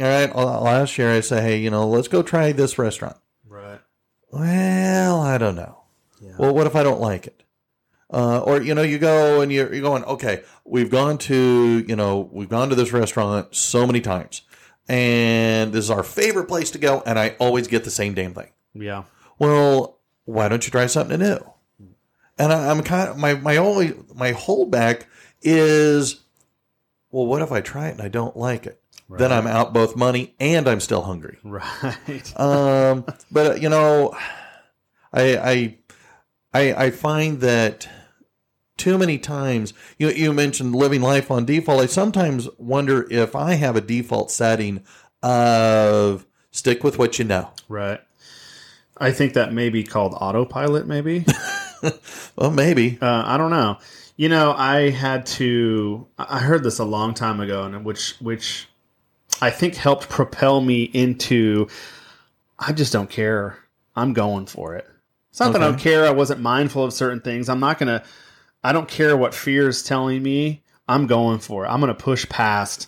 all 0.00 0.06
right 0.06 0.34
last 0.34 0.96
year 0.98 1.12
i 1.12 1.20
say 1.20 1.42
hey 1.42 1.58
you 1.58 1.70
know 1.70 1.86
let's 1.88 2.08
go 2.08 2.22
try 2.22 2.52
this 2.52 2.78
restaurant 2.78 3.16
Right. 3.46 3.80
Well, 4.32 5.20
I 5.20 5.36
don't 5.36 5.56
know. 5.56 5.81
Yeah. 6.22 6.32
Well, 6.38 6.54
what 6.54 6.66
if 6.66 6.76
I 6.76 6.82
don't 6.82 7.00
like 7.00 7.26
it? 7.26 7.42
Uh, 8.12 8.40
or 8.40 8.60
you 8.62 8.74
know, 8.74 8.82
you 8.82 8.98
go 8.98 9.40
and 9.40 9.50
you're, 9.50 9.72
you're 9.72 9.82
going. 9.82 10.04
Okay, 10.04 10.42
we've 10.64 10.90
gone 10.90 11.18
to 11.18 11.84
you 11.88 11.96
know 11.96 12.28
we've 12.32 12.48
gone 12.48 12.68
to 12.68 12.74
this 12.74 12.92
restaurant 12.92 13.54
so 13.54 13.86
many 13.86 14.00
times. 14.00 14.42
and 14.88 15.72
this 15.72 15.84
is 15.84 15.90
our 15.90 16.02
favorite 16.02 16.46
place 16.46 16.70
to 16.72 16.78
go, 16.78 17.02
and 17.06 17.18
I 17.18 17.36
always 17.38 17.68
get 17.68 17.84
the 17.84 17.90
same 17.90 18.14
damn 18.14 18.34
thing. 18.34 18.50
Yeah. 18.74 19.04
Well, 19.38 19.98
why 20.24 20.48
don't 20.48 20.64
you 20.66 20.70
try 20.70 20.86
something 20.86 21.18
new? 21.20 21.38
And 22.38 22.52
I, 22.52 22.70
I'm 22.70 22.82
kind 22.82 23.08
of 23.08 23.16
my 23.18 23.34
my 23.34 23.56
only 23.56 23.94
my 24.14 24.32
holdback 24.32 25.04
is, 25.40 26.20
well, 27.10 27.26
what 27.26 27.42
if 27.42 27.50
I 27.50 27.60
try 27.60 27.88
it 27.88 27.92
and 27.92 28.02
I 28.02 28.08
don't 28.08 28.36
like 28.36 28.66
it? 28.66 28.78
Then 29.08 29.30
I'm 29.30 29.46
out 29.46 29.74
both 29.74 29.94
money 29.94 30.34
and 30.40 30.66
I'm 30.66 30.80
still 30.80 31.02
hungry. 31.02 31.36
Right. 31.44 32.40
Um, 32.40 33.04
but 33.30 33.60
you 33.60 33.68
know, 33.68 34.16
I, 35.12 35.36
I 35.36 35.78
I 36.54 36.74
I 36.86 36.90
find 36.90 37.40
that 37.40 37.88
too 38.76 38.98
many 38.98 39.18
times 39.18 39.74
you 39.98 40.08
you 40.10 40.32
mentioned 40.32 40.74
living 40.74 41.02
life 41.02 41.30
on 41.30 41.44
default. 41.44 41.80
I 41.80 41.86
sometimes 41.86 42.48
wonder 42.58 43.06
if 43.10 43.34
I 43.36 43.54
have 43.54 43.76
a 43.76 43.80
default 43.80 44.30
setting 44.30 44.82
of 45.22 46.26
stick 46.50 46.82
with 46.84 46.98
what 46.98 47.18
you 47.18 47.24
know. 47.24 47.50
right. 47.68 48.00
I 48.98 49.10
think 49.10 49.32
that 49.32 49.52
may 49.52 49.68
be 49.68 49.82
called 49.82 50.14
autopilot, 50.20 50.86
maybe. 50.86 51.24
Well, 52.36 52.50
maybe. 52.50 52.98
Uh, 53.00 53.24
I 53.26 53.36
don't 53.36 53.50
know. 53.50 53.78
You 54.16 54.28
know, 54.28 54.52
I 54.52 54.90
had 54.90 55.26
to. 55.26 56.06
I 56.16 56.38
heard 56.38 56.62
this 56.62 56.78
a 56.78 56.84
long 56.84 57.12
time 57.14 57.40
ago, 57.40 57.64
and 57.64 57.84
which 57.84 58.14
which 58.20 58.68
I 59.40 59.50
think 59.50 59.74
helped 59.74 60.08
propel 60.08 60.60
me 60.60 60.84
into. 60.84 61.66
I 62.58 62.72
just 62.72 62.92
don't 62.92 63.10
care. 63.10 63.58
I'm 63.96 64.12
going 64.12 64.46
for 64.46 64.76
it. 64.76 64.86
It's 65.32 65.40
not 65.40 65.54
that 65.54 65.62
I 65.62 65.68
don't 65.68 65.80
care. 65.80 66.04
I 66.04 66.10
wasn't 66.10 66.42
mindful 66.42 66.84
of 66.84 66.92
certain 66.92 67.22
things. 67.22 67.48
I'm 67.48 67.58
not 67.58 67.78
gonna. 67.78 68.04
I 68.62 68.72
don't 68.72 68.86
care 68.86 69.16
what 69.16 69.34
fear 69.34 69.66
is 69.66 69.82
telling 69.82 70.22
me. 70.22 70.62
I'm 70.86 71.06
going 71.06 71.38
for 71.38 71.64
it. 71.64 71.68
I'm 71.68 71.80
gonna 71.80 71.94
push 71.94 72.28
past 72.28 72.86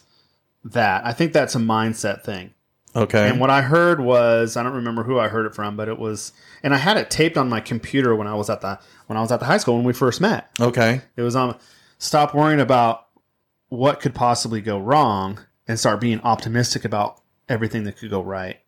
that. 0.63 1.07
I 1.07 1.15
think 1.15 1.33
that's 1.33 1.55
a 1.55 1.59
mindset 1.59 2.23
thing. 2.23 2.53
Okay. 2.95 3.31
And 3.31 3.41
what 3.41 3.49
I 3.49 3.63
heard 3.63 3.99
was 3.99 4.59
I 4.59 4.63
don't 4.63 4.75
remember 4.75 5.05
who 5.05 5.19
I 5.19 5.29
heard 5.29 5.47
it 5.47 5.55
from, 5.55 5.75
but 5.75 5.89
it 5.89 5.99
was 5.99 6.33
and 6.63 6.75
I 6.75 6.77
had 6.77 6.99
it 6.99 7.11
taped 7.11 7.39
on 7.39 7.49
my 7.49 7.61
computer 7.61 8.15
when 8.15 8.27
I 8.27 8.35
was 8.35 8.51
at 8.51 8.61
the 8.61 8.79
when 9.07 9.17
I 9.17 9.23
was 9.23 9.33
at 9.33 9.41
the 9.41 9.47
high 9.47 9.57
school 9.57 9.77
when 9.77 9.85
we 9.85 9.95
first 9.95 10.21
met. 10.21 10.51
okay. 10.61 11.01
It 11.17 11.23
was 11.23 11.35
on 11.35 11.57
stop 11.97 12.35
worrying 12.35 12.61
about 12.61 13.07
what 13.71 14.01
could 14.01 14.15
possibly 14.15 14.61
go 14.61 14.79
wrong 14.79 15.41
and 15.67 15.81
start 15.81 15.99
being 15.99 16.21
optimistic 16.21 16.85
about 16.85 17.23
everything 17.49 17.85
that 17.85 17.97
could 17.97 18.11
go 18.11 18.23
right. 18.23 18.61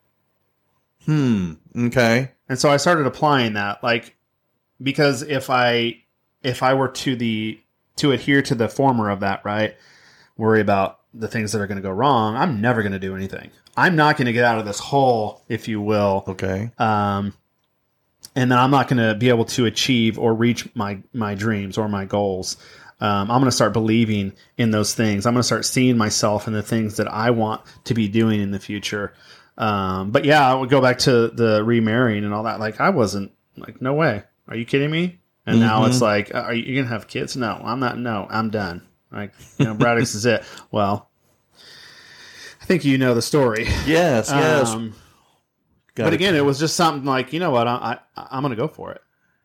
Hmm. 1.04 1.52
Okay. 1.76 2.32
And 2.48 2.58
so 2.58 2.70
I 2.70 2.76
started 2.76 3.06
applying 3.06 3.54
that 3.54 3.82
like 3.82 4.16
because 4.82 5.22
if 5.22 5.50
I 5.50 6.02
if 6.42 6.62
I 6.62 6.74
were 6.74 6.88
to 6.88 7.16
the 7.16 7.58
to 7.96 8.12
adhere 8.12 8.42
to 8.42 8.54
the 8.54 8.68
former 8.68 9.10
of 9.10 9.20
that, 9.20 9.44
right? 9.44 9.74
Worry 10.36 10.60
about 10.60 11.00
the 11.14 11.28
things 11.28 11.52
that 11.52 11.60
are 11.60 11.66
going 11.66 11.76
to 11.76 11.82
go 11.82 11.90
wrong, 11.90 12.36
I'm 12.36 12.60
never 12.60 12.82
going 12.82 12.92
to 12.92 12.98
do 12.98 13.16
anything. 13.16 13.50
I'm 13.76 13.96
not 13.96 14.16
going 14.16 14.26
to 14.26 14.32
get 14.32 14.44
out 14.44 14.58
of 14.58 14.66
this 14.66 14.78
hole, 14.78 15.42
if 15.48 15.66
you 15.68 15.80
will, 15.80 16.24
Okay. 16.28 16.70
um, 16.78 17.34
and 18.34 18.50
then 18.52 18.58
I'm 18.58 18.70
not 18.70 18.88
going 18.88 19.06
to 19.06 19.14
be 19.14 19.28
able 19.30 19.44
to 19.46 19.64
achieve 19.66 20.18
or 20.18 20.34
reach 20.34 20.68
my 20.74 20.98
my 21.12 21.34
dreams 21.34 21.78
or 21.78 21.88
my 21.88 22.04
goals. 22.04 22.56
Um, 23.00 23.30
I'm 23.30 23.40
going 23.40 23.44
to 23.44 23.52
start 23.52 23.72
believing 23.74 24.32
in 24.56 24.70
those 24.70 24.94
things. 24.94 25.26
I'm 25.26 25.34
going 25.34 25.40
to 25.40 25.46
start 25.46 25.64
seeing 25.66 25.98
myself 25.98 26.46
in 26.46 26.54
the 26.54 26.62
things 26.62 26.96
that 26.96 27.08
I 27.08 27.30
want 27.30 27.60
to 27.84 27.94
be 27.94 28.08
doing 28.08 28.40
in 28.40 28.50
the 28.52 28.58
future. 28.58 29.12
Um, 29.58 30.10
but 30.10 30.24
yeah, 30.24 30.46
I 30.46 30.54
would 30.54 30.68
go 30.68 30.80
back 30.80 30.98
to 31.00 31.28
the 31.28 31.64
remarrying 31.64 32.24
and 32.24 32.34
all 32.34 32.44
that. 32.44 32.60
Like 32.60 32.80
I 32.80 32.90
wasn't 32.90 33.32
like, 33.56 33.80
no 33.80 33.94
way. 33.94 34.22
Are 34.48 34.56
you 34.56 34.64
kidding 34.64 34.90
me? 34.90 35.18
And 35.46 35.60
now 35.60 35.84
it's 35.84 36.00
like, 36.00 36.34
are 36.34 36.52
you 36.52 36.74
going 36.74 36.86
to 36.86 36.92
have 36.92 37.06
kids? 37.06 37.36
No, 37.36 37.60
I'm 37.62 37.78
not. 37.78 37.98
No, 37.98 38.26
I'm 38.28 38.50
done. 38.50 38.82
Like, 39.12 39.32
you 39.58 39.64
know, 39.64 39.74
Braddock's 39.74 40.14
is 40.14 40.26
it. 40.26 40.44
Well, 40.72 41.08
I 42.60 42.64
think 42.64 42.84
you 42.84 42.98
know 42.98 43.14
the 43.14 43.22
story. 43.22 43.64
Yes. 43.86 44.28
Yes. 44.28 44.70
Um, 44.70 44.94
but 45.94 46.08
it. 46.08 46.14
again, 46.14 46.34
it 46.34 46.44
was 46.44 46.58
just 46.58 46.74
something 46.74 47.04
like, 47.04 47.32
you 47.32 47.38
know 47.38 47.52
what, 47.52 47.68
I, 47.68 47.98
I 48.16 48.26
I'm 48.32 48.42
going 48.42 48.50
to 48.50 48.56
go 48.56 48.66
for 48.66 48.92
it. 48.92 49.00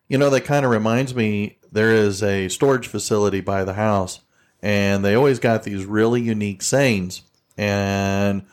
You 0.08 0.18
know, 0.18 0.28
that 0.30 0.42
kind 0.42 0.64
of 0.64 0.72
reminds 0.72 1.14
me 1.14 1.58
there 1.70 1.92
is 1.92 2.22
a 2.22 2.48
storage 2.48 2.88
facility 2.88 3.40
by 3.40 3.64
the 3.64 3.74
house, 3.74 4.20
and 4.60 5.04
they 5.04 5.14
always 5.14 5.38
got 5.38 5.62
these 5.62 5.84
really 5.84 6.20
unique 6.20 6.62
sayings. 6.62 7.22
And 7.56 8.44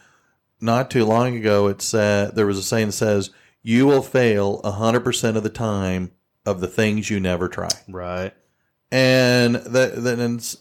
not 0.62 0.92
too 0.92 1.06
long 1.06 1.36
ago, 1.36 1.68
it 1.68 1.82
said 1.82 2.36
there 2.36 2.46
was 2.46 2.58
a 2.58 2.64
saying 2.64 2.88
that 2.88 2.94
says, 2.94 3.32
You 3.62 3.88
will 3.88 4.02
fail 4.02 4.62
100% 4.62 5.36
of 5.36 5.44
the 5.44 5.50
time 5.50 6.12
of 6.46 6.62
the 6.62 6.68
things 6.68 7.10
you 7.10 7.20
never 7.20 7.48
try. 7.48 7.70
Right. 7.88 8.34
And 8.92 9.56
that, 9.56 10.04
that, 10.04 10.58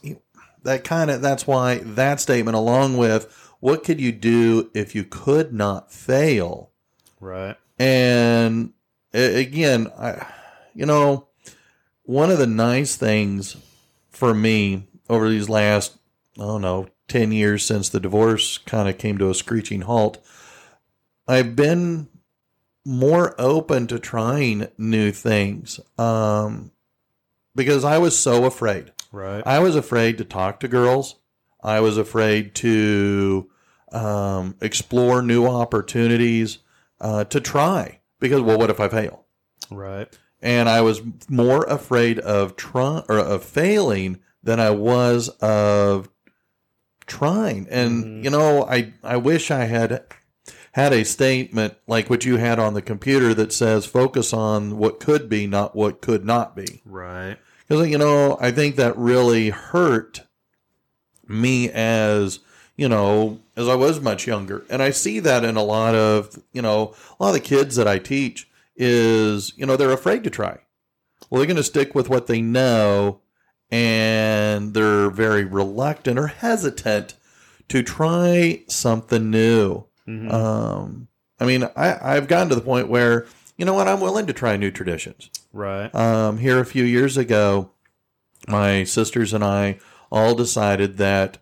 that 0.62 0.84
kind 0.84 1.10
of, 1.10 1.22
that's 1.22 1.46
why 1.46 1.78
that 1.78 2.20
statement, 2.20 2.56
along 2.56 2.96
with 2.96 3.32
what 3.60 3.84
could 3.84 4.00
you 4.00 4.12
do 4.12 4.70
if 4.74 4.94
you 4.94 5.04
could 5.04 5.52
not 5.52 5.92
fail? 5.92 6.70
Right. 7.20 7.56
And 7.78 8.72
again, 9.12 9.88
I, 9.98 10.26
you 10.74 10.86
know, 10.86 11.28
one 12.02 12.30
of 12.30 12.38
the 12.38 12.46
nice 12.46 12.96
things 12.96 13.56
for 14.10 14.34
me 14.34 14.86
over 15.08 15.28
these 15.28 15.48
last, 15.48 15.96
I 16.38 16.42
don't 16.42 16.62
know, 16.62 16.88
10 17.08 17.32
years 17.32 17.64
since 17.64 17.88
the 17.88 18.00
divorce 18.00 18.58
kind 18.58 18.88
of 18.88 18.98
came 18.98 19.18
to 19.18 19.30
a 19.30 19.34
screeching 19.34 19.82
halt, 19.82 20.24
I've 21.26 21.56
been 21.56 22.08
more 22.84 23.34
open 23.38 23.86
to 23.88 23.98
trying 23.98 24.68
new 24.78 25.12
things. 25.12 25.80
Um, 25.98 26.70
because 27.54 27.84
I 27.84 27.98
was 27.98 28.18
so 28.18 28.44
afraid. 28.44 28.92
Right. 29.12 29.42
I 29.44 29.58
was 29.58 29.74
afraid 29.74 30.18
to 30.18 30.24
talk 30.24 30.60
to 30.60 30.68
girls. 30.68 31.16
I 31.62 31.80
was 31.80 31.98
afraid 31.98 32.54
to 32.56 33.50
um, 33.92 34.54
explore 34.60 35.22
new 35.22 35.46
opportunities, 35.46 36.58
uh, 37.00 37.24
to 37.24 37.40
try. 37.40 38.00
Because, 38.20 38.42
well, 38.42 38.58
what 38.58 38.70
if 38.70 38.80
I 38.80 38.88
fail? 38.88 39.24
Right. 39.70 40.08
And 40.40 40.68
I 40.68 40.82
was 40.82 41.02
more 41.28 41.64
afraid 41.64 42.18
of 42.20 42.56
try 42.56 43.02
or 43.08 43.18
of 43.18 43.42
failing 43.44 44.20
than 44.42 44.60
I 44.60 44.70
was 44.70 45.28
of 45.40 46.08
trying. 47.08 47.66
And 47.70 48.04
Mhm. 48.04 48.24
you 48.24 48.30
know, 48.30 48.64
I 48.64 48.92
I 49.02 49.16
wish 49.16 49.50
I 49.50 49.64
had 49.64 50.02
had 50.72 50.92
a 50.92 51.04
statement 51.04 51.74
like 51.86 52.08
what 52.08 52.24
you 52.24 52.36
had 52.36 52.58
on 52.58 52.74
the 52.74 52.82
computer 52.82 53.34
that 53.34 53.52
says 53.52 53.84
focus 53.86 54.32
on 54.32 54.78
what 54.78 55.00
could 55.00 55.28
be, 55.28 55.46
not 55.46 55.74
what 55.74 56.00
could 56.00 56.24
not 56.24 56.54
be. 56.54 56.82
Right. 56.84 57.36
Because 57.66 57.88
you 57.88 57.98
know, 57.98 58.36
I 58.40 58.50
think 58.50 58.76
that 58.76 58.96
really 58.96 59.50
hurt 59.50 60.22
me 61.26 61.68
as 61.70 62.38
you 62.76 62.88
know 62.88 63.40
as 63.56 63.68
I 63.68 63.74
was 63.74 64.00
much 64.00 64.26
younger, 64.26 64.64
and 64.70 64.82
I 64.82 64.90
see 64.90 65.18
that 65.20 65.44
in 65.44 65.56
a 65.56 65.62
lot 65.64 65.94
of 65.94 66.38
you 66.52 66.62
know 66.62 66.94
a 67.18 67.22
lot 67.22 67.28
of 67.30 67.34
the 67.34 67.40
kids 67.40 67.76
that 67.76 67.88
I 67.88 67.98
teach 67.98 68.48
is 68.76 69.52
you 69.56 69.66
know 69.66 69.76
they're 69.76 69.92
afraid 69.92 70.22
to 70.24 70.30
try. 70.30 70.58
Well, 71.28 71.40
they're 71.40 71.46
going 71.46 71.56
to 71.56 71.62
stick 71.64 71.94
with 71.94 72.08
what 72.08 72.26
they 72.28 72.40
know, 72.40 73.20
and 73.70 74.74
they're 74.74 75.10
very 75.10 75.44
reluctant 75.44 76.18
or 76.18 76.28
hesitant 76.28 77.14
to 77.68 77.82
try 77.82 78.62
something 78.68 79.30
new. 79.30 79.84
Mhm. 80.06 80.32
Um, 80.32 81.08
I 81.38 81.44
mean, 81.46 81.64
I, 81.76 81.98
I've 82.16 82.28
gotten 82.28 82.48
to 82.48 82.54
the 82.54 82.60
point 82.60 82.88
where 82.88 83.26
you 83.56 83.64
know 83.64 83.74
what 83.74 83.88
I'm 83.88 84.00
willing 84.00 84.26
to 84.26 84.32
try 84.32 84.56
new 84.56 84.70
traditions 84.70 85.30
right. 85.52 85.92
um, 85.94 86.38
here 86.38 86.60
a 86.60 86.66
few 86.66 86.84
years 86.84 87.16
ago, 87.16 87.70
my 88.46 88.84
sisters 88.84 89.32
and 89.34 89.44
I 89.44 89.78
all 90.10 90.34
decided 90.34 90.96
that 90.98 91.38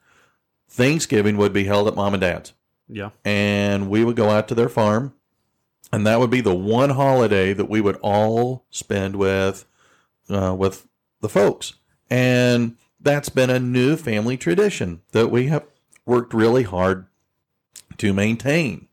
Thanksgiving 0.69 1.37
would 1.37 1.53
be 1.53 1.65
held 1.65 1.89
at 1.89 1.95
mom 1.95 2.15
and 2.15 2.21
dad's. 2.21 2.53
Yeah. 2.89 3.11
And 3.25 3.89
we 3.91 4.05
would 4.05 4.17
go 4.17 4.31
out 4.31 4.49
to 4.49 4.55
their 4.55 4.69
farm, 4.69 5.15
and 5.93 6.07
that 6.07 6.21
would 6.21 6.31
be 6.31 6.41
the 6.41 6.55
one 6.55 6.91
holiday 6.91 7.53
that 7.53 7.69
we 7.69 7.81
would 7.81 7.97
all 7.97 8.65
spend 8.71 9.17
with 9.17 9.67
uh, 10.29 10.55
with 10.59 10.87
the 11.21 11.29
folks. 11.29 11.75
And 12.11 12.77
that's 13.01 13.29
been 13.29 13.51
a 13.51 13.59
new 13.59 13.97
family 13.97 14.37
tradition 14.37 15.03
that 15.13 15.29
we 15.31 15.47
have 15.49 15.65
worked 16.05 16.33
really 16.35 16.63
hard 16.63 17.07
to 17.99 18.13
maintain. 18.13 18.89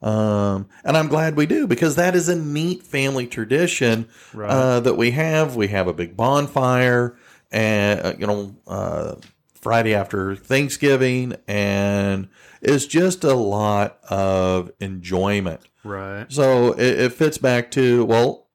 Um, 0.00 0.68
and 0.84 0.96
I'm 0.96 1.08
glad 1.08 1.36
we 1.36 1.46
do 1.46 1.66
because 1.66 1.96
that 1.96 2.14
is 2.14 2.28
a 2.28 2.36
neat 2.36 2.82
family 2.84 3.26
tradition 3.26 4.08
Right. 4.32 4.48
uh, 4.50 4.80
that 4.80 4.94
we 4.96 5.10
have. 5.12 5.56
We 5.56 5.68
have 5.68 5.88
a 5.88 5.92
big 5.92 6.16
bonfire, 6.16 7.16
and 7.50 8.00
uh, 8.00 8.14
you 8.18 8.26
know, 8.26 8.54
uh, 8.66 9.16
Friday 9.60 9.94
after 9.94 10.36
Thanksgiving, 10.36 11.34
and 11.48 12.28
it's 12.62 12.86
just 12.86 13.24
a 13.24 13.34
lot 13.34 13.98
of 14.08 14.70
enjoyment. 14.78 15.62
right. 15.82 16.26
So 16.30 16.72
it, 16.74 17.00
it 17.00 17.12
fits 17.12 17.38
back 17.38 17.72
to 17.72 18.04
well, 18.04 18.46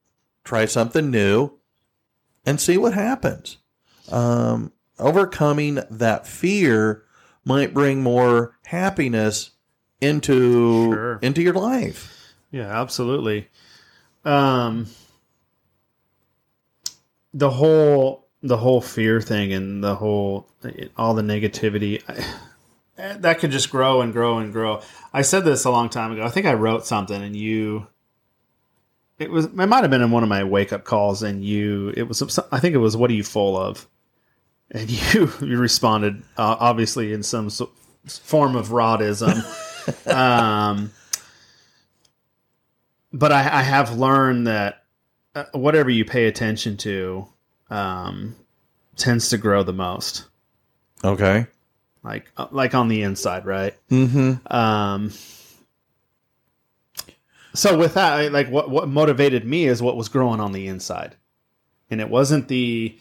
try 0.45 0.63
something 0.65 1.11
new, 1.11 1.51
and 2.45 2.61
see 2.61 2.77
what 2.77 2.93
happens. 2.93 3.57
Um, 4.11 4.71
overcoming 4.99 5.79
that 5.89 6.27
fear 6.27 7.03
might 7.45 7.73
bring 7.73 8.01
more 8.03 8.57
happiness 8.65 9.51
into 10.01 10.91
Sure. 10.91 11.19
into 11.21 11.41
your 11.41 11.53
life. 11.53 12.33
Yeah, 12.51 12.79
absolutely. 12.81 13.47
Um, 14.25 14.87
the 17.33 17.49
whole 17.49 18.27
the 18.41 18.57
whole 18.57 18.81
fear 18.81 19.21
thing 19.21 19.53
and 19.53 19.83
the 19.83 19.95
whole 19.95 20.47
all 20.97 21.13
the 21.13 21.21
negativity. 21.21 22.01
I, 22.97 23.13
that 23.17 23.39
could 23.39 23.51
just 23.51 23.71
grow 23.71 24.01
and 24.01 24.13
grow 24.13 24.37
and 24.37 24.53
grow. 24.53 24.81
I 25.13 25.23
said 25.23 25.45
this 25.45 25.65
a 25.65 25.71
long 25.71 25.89
time 25.89 26.11
ago. 26.11 26.23
I 26.23 26.29
think 26.29 26.45
I 26.45 26.53
wrote 26.53 26.85
something 26.85 27.21
and 27.21 27.35
you 27.35 27.87
it 29.19 29.31
was 29.31 29.45
it 29.45 29.55
might 29.55 29.81
have 29.81 29.89
been 29.89 30.01
in 30.01 30.11
one 30.11 30.23
of 30.23 30.29
my 30.29 30.43
wake 30.43 30.71
up 30.73 30.83
calls 30.83 31.23
and 31.23 31.43
you 31.43 31.93
it 31.97 32.03
was 32.03 32.21
I 32.51 32.59
think 32.59 32.75
it 32.75 32.79
was 32.79 32.95
what 32.97 33.09
are 33.09 33.13
you 33.15 33.23
full 33.23 33.57
of? 33.57 33.87
And 34.73 34.89
you 34.89 35.31
you 35.41 35.57
responded 35.57 36.23
uh, 36.37 36.57
obviously 36.59 37.13
in 37.13 37.23
some 37.23 37.49
so- 37.49 37.71
form 38.07 38.55
of 38.55 38.69
rodism. 38.69 39.43
um 40.07 40.91
but 43.13 43.31
I, 43.31 43.59
I 43.59 43.61
have 43.61 43.97
learned 43.97 44.47
that 44.47 44.83
uh, 45.35 45.45
whatever 45.53 45.89
you 45.89 46.03
pay 46.03 46.25
attention 46.25 46.77
to 46.77 47.27
um, 47.69 48.35
tends 48.97 49.29
to 49.29 49.37
grow 49.37 49.63
the 49.63 49.73
most. 49.73 50.25
Okay. 51.03 51.45
Like 52.03 52.31
uh, 52.35 52.47
like 52.51 52.73
on 52.73 52.87
the 52.87 53.03
inside, 53.03 53.45
right? 53.45 53.75
Mm-hmm. 53.89 54.53
Um, 54.53 55.11
so 57.53 57.77
with 57.77 57.93
that, 57.93 58.31
like 58.33 58.49
what 58.49 58.69
what 58.69 58.89
motivated 58.89 59.45
me 59.45 59.65
is 59.65 59.81
what 59.81 59.95
was 59.95 60.09
growing 60.09 60.41
on 60.41 60.51
the 60.51 60.67
inside, 60.67 61.15
and 61.89 62.01
it 62.01 62.09
wasn't 62.09 62.47
the 62.49 62.97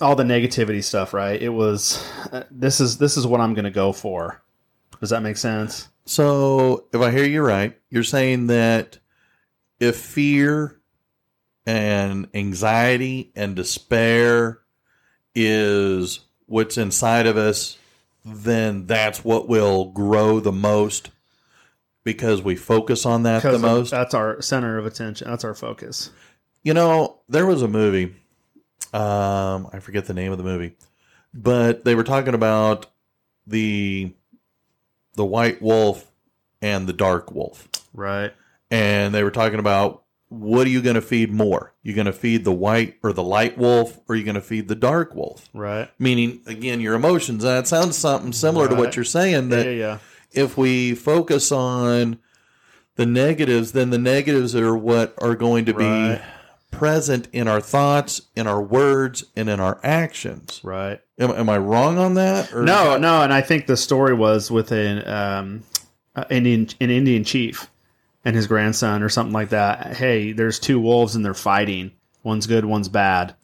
all 0.00 0.16
the 0.16 0.24
negativity 0.24 0.82
stuff, 0.82 1.12
right? 1.14 1.40
It 1.40 1.50
was 1.50 2.04
uh, 2.32 2.44
this 2.50 2.80
is 2.80 2.98
this 2.98 3.16
is 3.16 3.26
what 3.26 3.40
I'm 3.40 3.54
going 3.54 3.64
to 3.64 3.70
go 3.70 3.92
for. 3.92 4.42
Does 5.00 5.10
that 5.10 5.22
make 5.22 5.36
sense? 5.36 5.88
So, 6.04 6.86
if 6.92 7.00
I 7.00 7.10
hear 7.10 7.24
you 7.24 7.42
right, 7.42 7.78
you're 7.88 8.02
saying 8.02 8.48
that 8.48 8.98
if 9.78 9.96
fear 9.96 10.80
and 11.66 12.28
anxiety 12.34 13.32
and 13.36 13.54
despair 13.54 14.60
is 15.34 16.20
what's 16.46 16.76
inside 16.76 17.26
of 17.26 17.36
us, 17.36 17.78
then 18.24 18.86
that's 18.86 19.24
what 19.24 19.48
will 19.48 19.86
grow 19.92 20.40
the 20.40 20.52
most 20.52 21.10
because 22.04 22.42
we 22.42 22.56
focus 22.56 23.06
on 23.06 23.22
that 23.22 23.42
the 23.42 23.58
most. 23.58 23.90
that's 23.90 24.14
our 24.14 24.40
center 24.42 24.78
of 24.78 24.86
attention. 24.86 25.28
That's 25.28 25.44
our 25.44 25.54
focus. 25.54 26.10
You 26.62 26.74
know, 26.74 27.20
there 27.28 27.46
was 27.46 27.62
a 27.62 27.68
movie. 27.68 28.16
Um, 28.92 29.68
I 29.72 29.78
forget 29.80 30.06
the 30.06 30.14
name 30.14 30.32
of 30.32 30.38
the 30.38 30.44
movie, 30.44 30.74
but 31.32 31.84
they 31.84 31.94
were 31.94 32.04
talking 32.04 32.34
about 32.34 32.86
the 33.46 34.12
the 35.14 35.24
white 35.24 35.60
wolf 35.62 36.10
and 36.62 36.86
the 36.86 36.92
dark 36.92 37.32
wolf, 37.32 37.68
Right. 37.92 38.32
and 38.70 39.14
they 39.14 39.22
were 39.24 39.30
talking 39.30 39.58
about 39.58 40.02
what 40.28 40.64
are 40.66 40.70
you 40.70 40.80
going 40.80 40.94
to 40.94 41.02
feed 41.02 41.32
more? 41.32 41.72
You're 41.82 41.96
going 41.96 42.06
to 42.06 42.12
feed 42.12 42.44
the 42.44 42.52
white 42.52 42.96
or 43.02 43.12
the 43.12 43.22
light 43.22 43.58
wolf, 43.58 43.98
or 44.08 44.14
you're 44.14 44.20
you 44.20 44.24
going 44.24 44.36
to 44.36 44.40
feed 44.40 44.68
the 44.68 44.76
dark 44.76 45.12
wolf? 45.14 45.48
Right. 45.52 45.90
Meaning, 45.98 46.40
again, 46.46 46.80
your 46.80 46.94
emotions. 46.94 47.42
And 47.42 47.52
that 47.56 47.66
sounds 47.66 47.96
something 47.98 48.32
similar 48.32 48.68
to 48.68 48.76
what 48.76 48.94
you're 48.94 49.04
saying. 49.04 49.48
That 49.48 49.66
yeah, 49.66 49.72
yeah. 49.72 49.98
if 50.30 50.56
we 50.56 50.94
focus 50.94 51.50
on 51.50 52.20
the 52.94 53.06
negatives, 53.06 53.72
then 53.72 53.90
the 53.90 53.98
negatives 53.98 54.54
are 54.54 54.76
what 54.76 55.14
are 55.18 55.34
going 55.34 55.64
to 55.64 55.72
Right. 55.72 56.22
Present 56.70 57.28
in 57.32 57.48
our 57.48 57.60
thoughts, 57.60 58.22
in 58.36 58.46
our 58.46 58.60
words, 58.62 59.24
and 59.36 59.48
in 59.48 59.60
our 59.60 59.80
actions. 59.82 60.60
Right. 60.62 61.00
Am, 61.18 61.30
am 61.30 61.48
I 61.48 61.58
wrong 61.58 61.98
on 61.98 62.14
that? 62.14 62.52
Or 62.54 62.62
No, 62.62 62.96
no, 62.96 63.22
and 63.22 63.32
I 63.32 63.40
think 63.40 63.66
the 63.66 63.76
story 63.76 64.14
was 64.14 64.50
with 64.50 64.72
an 64.72 65.06
um, 65.06 65.62
Indian 66.30 66.68
an 66.80 66.90
Indian 66.90 67.24
chief 67.24 67.70
and 68.24 68.34
his 68.36 68.46
grandson 68.46 69.02
or 69.02 69.08
something 69.08 69.32
like 69.32 69.50
that. 69.50 69.96
Hey, 69.96 70.32
there's 70.32 70.58
two 70.58 70.78
wolves 70.80 71.14
and 71.16 71.24
they're 71.24 71.34
fighting. 71.34 71.92
One's 72.22 72.46
good, 72.46 72.64
one's 72.64 72.88
bad. 72.88 73.34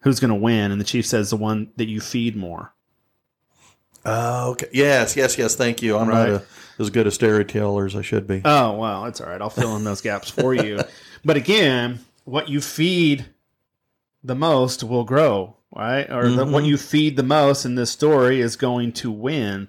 Who's 0.00 0.18
going 0.20 0.30
to 0.30 0.34
win? 0.34 0.72
And 0.72 0.80
the 0.80 0.84
chief 0.84 1.06
says 1.06 1.30
the 1.30 1.36
one 1.36 1.70
that 1.76 1.88
you 1.88 2.00
feed 2.00 2.34
more. 2.36 2.72
Oh, 4.04 4.50
okay. 4.52 4.66
Yes, 4.72 5.16
yes, 5.16 5.38
yes. 5.38 5.54
Thank 5.54 5.80
you. 5.82 5.96
I'm 5.96 6.08
Right. 6.08 6.30
not 6.32 6.42
a, 6.42 6.44
as 6.82 6.90
good 6.90 7.06
a 7.06 7.10
storyteller 7.12 7.86
as 7.86 7.94
I 7.94 8.02
should 8.02 8.26
be. 8.26 8.42
Oh, 8.44 8.72
well, 8.72 9.04
that's 9.04 9.20
all 9.20 9.28
right. 9.28 9.40
I'll 9.40 9.48
fill 9.50 9.76
in 9.76 9.84
those 9.84 10.00
gaps 10.00 10.28
for 10.30 10.52
you. 10.54 10.80
But 11.24 11.36
again, 11.36 12.00
what 12.24 12.48
you 12.48 12.60
feed 12.60 13.26
the 14.24 14.34
most 14.34 14.84
will 14.84 15.04
grow, 15.04 15.56
right? 15.74 16.08
Or 16.10 16.28
the, 16.28 16.44
what 16.44 16.64
Mhm. 16.64 16.68
you 16.68 16.76
feed 16.78 17.16
the 17.16 17.22
most 17.22 17.64
in 17.64 17.74
this 17.74 17.90
story 17.90 18.40
is 18.40 18.56
going 18.56 18.92
to 18.92 19.10
win. 19.10 19.68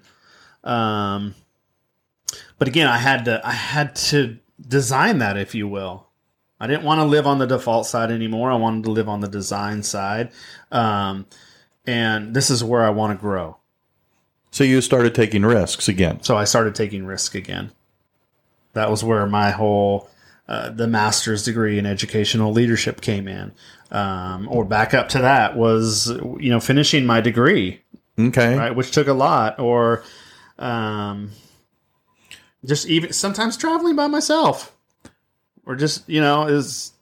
Um, 0.62 1.34
but 2.58 2.68
again, 2.68 2.86
I 2.86 2.98
had 2.98 3.24
to 3.26 3.40
I 3.46 3.52
had 3.52 3.94
to 3.96 4.38
design 4.66 5.18
that, 5.18 5.36
if 5.36 5.54
you 5.54 5.68
will. 5.68 6.06
I 6.60 6.66
didn't 6.66 6.84
want 6.84 7.00
to 7.00 7.04
live 7.04 7.26
on 7.26 7.38
the 7.38 7.46
default 7.46 7.86
side 7.86 8.10
anymore. 8.10 8.50
I 8.50 8.54
wanted 8.56 8.84
to 8.84 8.90
live 8.90 9.08
on 9.08 9.20
the 9.20 9.28
design 9.28 9.82
side, 9.82 10.30
um, 10.70 11.26
and 11.86 12.32
this 12.34 12.48
is 12.48 12.62
where 12.64 12.82
I 12.84 12.90
want 12.90 13.12
to 13.12 13.20
grow. 13.20 13.56
So 14.52 14.62
you 14.62 14.80
started 14.80 15.14
taking 15.16 15.42
risks 15.44 15.88
again. 15.88 16.22
So 16.22 16.36
I 16.36 16.44
started 16.44 16.74
taking 16.76 17.04
risk 17.04 17.34
again. 17.34 17.72
That 18.72 18.88
was 18.88 19.02
where 19.02 19.26
my 19.26 19.50
whole 19.50 20.08
uh, 20.48 20.70
the 20.70 20.86
master's 20.86 21.44
degree 21.44 21.78
in 21.78 21.86
educational 21.86 22.52
leadership 22.52 23.00
came 23.00 23.26
in. 23.28 23.52
Um, 23.90 24.48
or 24.50 24.64
back 24.64 24.92
up 24.94 25.08
to 25.10 25.18
that 25.20 25.56
was 25.56 26.08
you 26.40 26.50
know 26.50 26.58
finishing 26.60 27.06
my 27.06 27.20
degree, 27.20 27.80
Okay. 28.18 28.56
right, 28.56 28.74
which 28.74 28.90
took 28.90 29.06
a 29.06 29.12
lot. 29.12 29.58
Or 29.60 30.02
um, 30.58 31.30
just 32.64 32.86
even 32.88 33.12
sometimes 33.12 33.56
traveling 33.56 33.94
by 33.96 34.06
myself, 34.06 34.74
or 35.66 35.76
just 35.76 36.08
you 36.08 36.20
know 36.20 36.46
is 36.46 36.92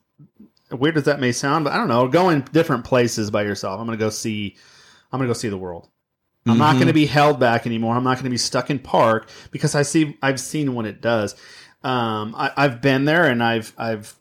weird 0.71 0.97
as 0.97 1.05
that 1.05 1.21
may 1.21 1.33
sound, 1.33 1.65
but 1.65 1.73
I 1.73 1.77
don't 1.77 1.89
know, 1.89 2.09
going 2.09 2.41
different 2.53 2.85
places 2.85 3.31
by 3.31 3.43
yourself. 3.43 3.81
I'm 3.81 3.87
gonna 3.87 3.97
go 3.97 4.11
see. 4.11 4.57
I'm 5.13 5.19
gonna 5.19 5.29
go 5.29 5.35
see 5.35 5.49
the 5.49 5.57
world. 5.59 5.89
I'm 6.45 6.59
not 6.59 6.75
Mhm. 6.75 6.79
going 6.79 6.87
to 6.89 6.93
be 6.93 7.07
held 7.07 7.39
back 7.39 7.67
anymore. 7.67 7.95
I'm 7.95 8.03
not 8.03 8.15
going 8.17 8.25
to 8.25 8.31
be 8.31 8.37
stuck 8.37 8.69
in 8.69 8.81
park 8.81 9.29
because 9.53 9.77
I 9.77 9.83
see 9.83 10.19
I've 10.21 10.41
seen 10.41 10.75
what 10.75 10.87
it 10.87 11.01
does. 11.01 11.37
Um, 11.85 12.35
I, 12.37 12.53
I've 12.57 12.81
been 12.81 13.05
there 13.05 13.27
and 13.27 13.43
I've 13.43 13.73
I've 13.77 14.15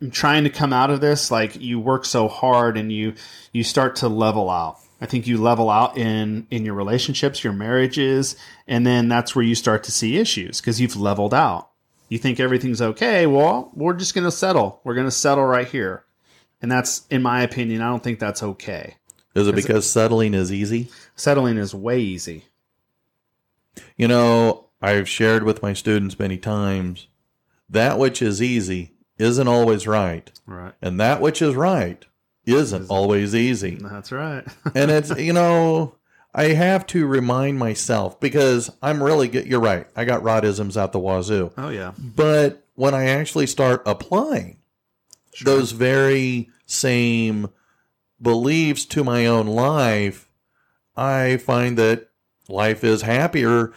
I'm 0.00 0.10
trying 0.10 0.44
to 0.44 0.50
come 0.50 0.72
out 0.72 0.90
of 0.90 1.00
this. 1.00 1.30
Like 1.30 1.60
you 1.60 1.80
work 1.80 2.04
so 2.04 2.28
hard 2.28 2.76
and 2.76 2.92
you 2.92 3.14
you 3.52 3.64
start 3.64 3.96
to 3.96 4.08
level 4.08 4.50
out. 4.50 4.78
I 5.00 5.06
think 5.06 5.26
you 5.26 5.38
level 5.38 5.68
out 5.70 5.98
in 5.98 6.46
in 6.50 6.64
your 6.64 6.74
relationships, 6.74 7.44
your 7.44 7.52
marriages, 7.52 8.36
and 8.66 8.86
then 8.86 9.08
that's 9.08 9.36
where 9.36 9.44
you 9.44 9.54
start 9.54 9.84
to 9.84 9.92
see 9.92 10.16
issues 10.16 10.60
because 10.60 10.80
you've 10.80 10.96
leveled 10.96 11.34
out. 11.34 11.70
You 12.08 12.18
think 12.18 12.38
everything's 12.38 12.80
okay. 12.80 13.26
Well, 13.26 13.70
we're 13.74 13.94
just 13.94 14.14
going 14.14 14.24
to 14.24 14.30
settle. 14.30 14.80
We're 14.84 14.94
going 14.94 15.08
to 15.08 15.10
settle 15.10 15.44
right 15.44 15.66
here, 15.66 16.04
and 16.62 16.70
that's, 16.70 17.04
in 17.10 17.20
my 17.22 17.42
opinion, 17.42 17.82
I 17.82 17.88
don't 17.88 18.02
think 18.02 18.20
that's 18.20 18.42
okay. 18.42 18.96
Is 19.34 19.48
it 19.48 19.54
because 19.54 19.90
settling 19.90 20.32
is 20.32 20.52
easy? 20.52 20.88
Settling 21.16 21.58
is 21.58 21.74
way 21.74 22.00
easy. 22.00 22.44
You 23.96 24.08
know, 24.08 24.65
I've 24.82 25.08
shared 25.08 25.42
with 25.42 25.62
my 25.62 25.72
students 25.72 26.18
many 26.18 26.36
times 26.38 27.06
that 27.68 27.98
which 27.98 28.20
is 28.22 28.42
easy 28.42 28.92
isn't 29.18 29.48
always 29.48 29.86
right, 29.86 30.30
Right. 30.46 30.74
and 30.82 31.00
that 31.00 31.20
which 31.20 31.40
is 31.42 31.54
right 31.54 32.04
isn't 32.44 32.82
Isn't. 32.82 32.90
always 32.94 33.34
easy. 33.34 33.76
That's 33.80 34.12
right. 34.12 34.44
and 34.74 34.90
it's 34.90 35.10
you 35.18 35.32
know 35.32 35.94
I 36.34 36.48
have 36.48 36.86
to 36.88 37.06
remind 37.06 37.58
myself 37.58 38.20
because 38.20 38.70
I'm 38.82 39.02
really 39.02 39.26
good. 39.28 39.46
You're 39.46 39.58
right. 39.60 39.86
I 39.96 40.04
got 40.04 40.22
rodisms 40.22 40.76
out 40.76 40.92
the 40.92 40.98
wazoo, 41.00 41.50
oh 41.56 41.70
yeah. 41.70 41.92
but 41.98 42.62
when 42.74 42.94
I 42.94 43.06
actually 43.06 43.46
start 43.46 43.82
applying 43.86 44.58
those 45.44 45.72
very 45.72 46.50
same 46.66 47.48
beliefs 48.20 48.84
to 48.86 49.02
my 49.04 49.26
own 49.26 49.46
life, 49.46 50.28
I 50.96 51.38
find 51.38 51.76
that 51.78 52.08
life 52.48 52.84
is 52.84 53.02
happier 53.02 53.72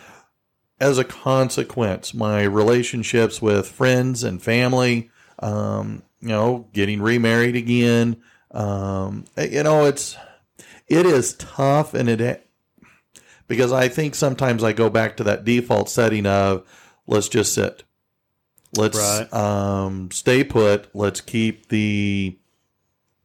as 0.79 0.97
a 0.97 1.03
consequence. 1.03 2.13
My 2.13 2.43
relationships 2.43 3.41
with 3.41 3.67
friends 3.67 4.23
and 4.23 4.41
family, 4.41 5.09
um, 5.39 6.03
you 6.21 6.29
know, 6.29 6.67
getting 6.73 7.01
remarried 7.01 7.55
again, 7.55 8.17
um, 8.51 9.25
you 9.37 9.63
know, 9.63 9.85
it's 9.85 10.17
it 10.87 11.05
is 11.05 11.33
tough, 11.35 11.93
and 11.93 12.09
it 12.09 12.45
because 13.47 13.71
I 13.71 13.87
think 13.87 14.15
sometimes 14.15 14.63
I 14.63 14.73
go 14.73 14.89
back 14.89 15.17
to 15.17 15.23
that 15.25 15.45
default 15.45 15.89
setting 15.89 16.25
of 16.25 16.65
let's 17.07 17.27
just 17.29 17.53
sit, 17.53 17.83
let's 18.75 18.97
Right. 18.97 19.33
um, 19.33 20.09
stay 20.11 20.43
put, 20.43 20.93
let's 20.95 21.21
keep 21.21 21.69
the 21.69 22.37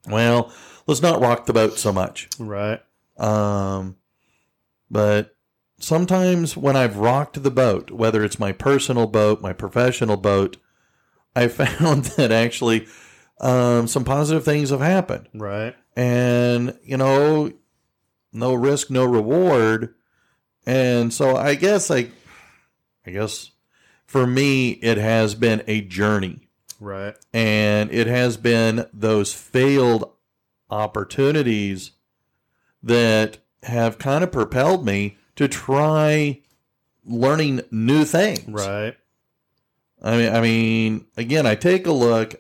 well, 0.08 0.52
let's 0.86 1.02
not 1.02 1.20
rock 1.20 1.46
the 1.46 1.52
boat 1.52 1.78
so 1.78 1.92
much. 1.92 2.28
Right. 2.38 2.80
Um, 3.16 3.96
but 4.90 5.33
sometimes 5.78 6.56
when 6.56 6.76
I've 6.76 6.96
rocked 6.96 7.42
the 7.42 7.50
boat, 7.50 7.90
whether 7.90 8.24
it's 8.24 8.38
my 8.38 8.52
personal 8.52 9.06
boat, 9.06 9.40
my 9.40 9.52
professional 9.52 10.16
boat, 10.16 10.56
I 11.36 11.48
found 11.48 12.04
that 12.16 12.32
actually 12.32 12.86
um, 13.40 13.88
some 13.88 14.04
positive 14.04 14.44
things 14.44 14.70
have 14.70 14.80
happened. 14.80 15.28
Right. 15.34 15.74
And, 15.96 16.78
you 16.82 16.96
know, 16.96 17.52
no 18.32 18.54
risk, 18.54 18.90
no 18.90 19.04
reward. 19.04 19.94
And 20.66 21.12
so 21.12 21.36
I 21.36 21.54
guess 21.54 21.90
I, 21.90 22.08
I 23.06 23.10
guess 23.10 23.50
for 24.06 24.26
me, 24.26 24.70
it 24.70 24.96
has 24.98 25.34
been 25.34 25.62
a 25.66 25.80
journey 25.82 26.48
Right. 26.80 27.14
and 27.32 27.90
it 27.92 28.06
has 28.06 28.36
been 28.36 28.86
those 28.92 29.32
failed 29.32 30.10
opportunities 30.70 31.92
that 32.82 33.38
have 33.62 33.98
kind 33.98 34.22
of 34.24 34.30
propelled 34.32 34.84
me 34.84 35.18
to 35.36 35.48
try 35.48 36.40
learning 37.04 37.60
new 37.70 38.04
things. 38.04 38.48
Right. 38.48 38.96
I 40.02 40.16
mean, 40.16 40.32
I 40.34 40.40
mean, 40.40 41.06
again, 41.16 41.46
I 41.46 41.54
take 41.54 41.86
a 41.86 41.92
look 41.92 42.34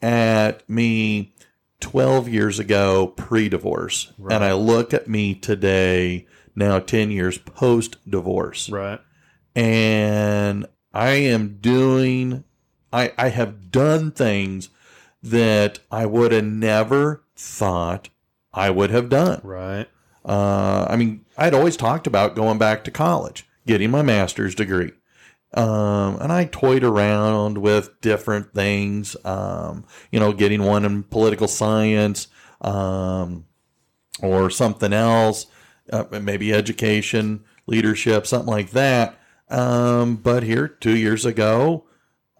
at 0.00 0.68
me 0.68 1.32
12 1.80 2.28
years 2.28 2.58
ago 2.58 3.08
pre-divorce, 3.08 4.12
Right. 4.18 4.34
and 4.34 4.44
I 4.44 4.52
look 4.52 4.94
at 4.94 5.08
me 5.08 5.34
today, 5.34 6.26
now 6.54 6.78
10 6.78 7.10
years 7.10 7.38
post-divorce, 7.38 8.68
Right. 8.70 9.00
and 9.54 10.66
I 10.94 11.10
am 11.10 11.58
doing, 11.60 12.44
I, 12.92 13.12
I 13.18 13.28
have 13.28 13.70
done 13.70 14.10
things 14.12 14.68
that 15.22 15.80
I 15.90 16.06
would 16.06 16.32
have 16.32 16.44
never 16.44 17.24
thought 17.36 18.08
I 18.52 18.70
would 18.70 18.90
have 18.90 19.08
done. 19.08 19.40
Right. 19.42 19.88
Uh, 20.24 20.86
I 20.88 20.96
mean, 20.96 21.24
I'd 21.36 21.54
always 21.54 21.76
talked 21.76 22.06
about 22.06 22.36
going 22.36 22.58
back 22.58 22.84
to 22.84 22.90
college, 22.90 23.46
getting 23.66 23.90
my 23.90 24.02
master's 24.02 24.54
degree. 24.54 24.92
Um, 25.54 26.18
and 26.20 26.32
I 26.32 26.46
toyed 26.46 26.84
around 26.84 27.58
with 27.58 28.00
different 28.00 28.54
things, 28.54 29.16
um, 29.24 29.84
you 30.10 30.18
know, 30.18 30.32
getting 30.32 30.62
one 30.62 30.84
in 30.84 31.02
political 31.02 31.48
science, 31.48 32.28
um, 32.62 33.44
or 34.22 34.48
something 34.48 34.92
else, 34.92 35.46
uh, 35.92 36.04
maybe 36.10 36.52
education, 36.52 37.44
leadership, 37.66 38.26
something 38.26 38.50
like 38.50 38.70
that. 38.70 39.18
Um, 39.50 40.16
but 40.16 40.42
here, 40.42 40.68
two 40.68 40.96
years 40.96 41.26
ago, 41.26 41.84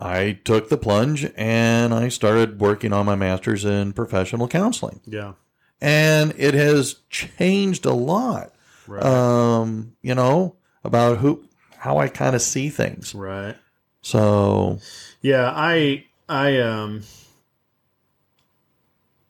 I 0.00 0.40
took 0.44 0.68
the 0.68 0.78
plunge 0.78 1.30
and 1.36 1.94
I 1.94 2.08
started 2.08 2.60
working 2.60 2.92
on 2.92 3.06
my 3.06 3.14
master's 3.14 3.64
in 3.64 3.92
professional 3.92 4.48
counseling 4.48 5.00
Yeah. 5.06 5.34
And 5.82 6.32
it 6.38 6.54
has 6.54 6.94
changed 7.10 7.84
a 7.84 7.92
lot. 7.92 8.52
Right. 8.86 9.02
Um, 9.04 9.92
you 10.00 10.14
know 10.14 10.56
about 10.84 11.18
who, 11.18 11.44
how 11.76 11.98
I 11.98 12.08
kind 12.08 12.34
of 12.34 12.40
see 12.42 12.68
things. 12.70 13.14
right. 13.14 13.56
So 14.00 14.78
Yeah, 15.20 15.52
I 15.54 16.04
I 16.28 16.58
um 16.60 17.02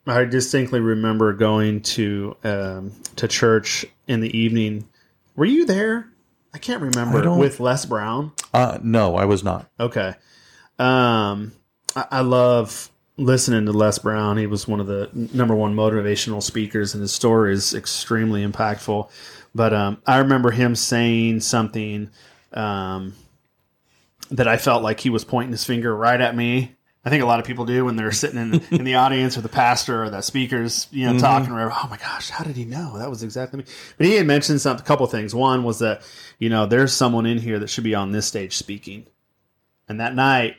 I 0.05 0.23
distinctly 0.25 0.79
remember 0.79 1.33
going 1.33 1.81
to 1.81 2.35
um 2.43 2.91
to 3.15 3.27
church 3.27 3.85
in 4.07 4.19
the 4.21 4.35
evening. 4.37 4.87
Were 5.35 5.45
you 5.45 5.65
there? 5.65 6.09
I 6.53 6.57
can't 6.59 6.81
remember 6.81 7.21
don't- 7.21 7.39
with 7.39 7.59
Les 7.59 7.85
Brown. 7.85 8.31
uh, 8.53 8.77
no, 8.83 9.15
I 9.15 9.25
was 9.25 9.43
not. 9.43 9.69
Okay. 9.79 10.13
Um 10.79 11.53
I, 11.95 12.05
I 12.11 12.21
love 12.21 12.89
listening 13.17 13.65
to 13.65 13.71
Les 13.71 13.99
Brown. 13.99 14.37
He 14.37 14.47
was 14.47 14.67
one 14.67 14.79
of 14.79 14.87
the 14.87 15.09
number 15.13 15.55
one 15.55 15.75
motivational 15.75 16.41
speakers 16.41 16.93
and 16.93 17.01
his 17.01 17.13
story 17.13 17.53
is 17.53 17.73
extremely 17.73 18.45
impactful. 18.45 19.09
But 19.53 19.73
um 19.73 20.01
I 20.05 20.19
remember 20.19 20.51
him 20.51 20.75
saying 20.75 21.41
something 21.41 22.09
um 22.53 23.13
that 24.31 24.47
I 24.47 24.57
felt 24.57 24.83
like 24.83 24.99
he 24.99 25.09
was 25.09 25.23
pointing 25.23 25.51
his 25.51 25.63
finger 25.63 25.95
right 25.95 26.19
at 26.19 26.35
me. 26.35 26.75
I 27.05 27.09
think 27.09 27.21
a 27.21 27.25
lot 27.25 27.39
of 27.39 27.45
people 27.45 27.65
do 27.65 27.83
when 27.85 27.97
they're 27.97 28.13
sitting 28.13 28.39
in, 28.39 28.61
in 28.71 28.83
the 28.85 28.95
audience 28.95 29.37
or 29.37 29.41
the 29.41 29.49
pastor 29.49 30.03
or 30.03 30.09
the 30.09 30.21
speakers, 30.21 30.87
you 30.89 31.05
know, 31.05 31.19
talking 31.19 31.49
or 31.49 31.55
whatever. 31.55 31.73
Oh 31.75 31.87
my 31.89 31.97
gosh, 31.97 32.29
how 32.29 32.45
did 32.45 32.55
he 32.55 32.63
know? 32.63 32.97
That 32.97 33.09
was 33.09 33.23
exactly 33.23 33.59
me. 33.59 33.65
But 33.97 34.07
he 34.07 34.15
had 34.15 34.25
mentioned 34.25 34.61
some, 34.61 34.77
a 34.77 34.81
couple 34.81 35.05
things. 35.07 35.35
One 35.35 35.63
was 35.63 35.79
that, 35.79 36.01
you 36.39 36.49
know, 36.49 36.65
there's 36.65 36.93
someone 36.93 37.25
in 37.25 37.37
here 37.39 37.59
that 37.59 37.69
should 37.69 37.83
be 37.83 37.93
on 37.93 38.11
this 38.11 38.25
stage 38.25 38.55
speaking. 38.55 39.05
And 39.89 39.99
that 39.99 40.15
night, 40.15 40.55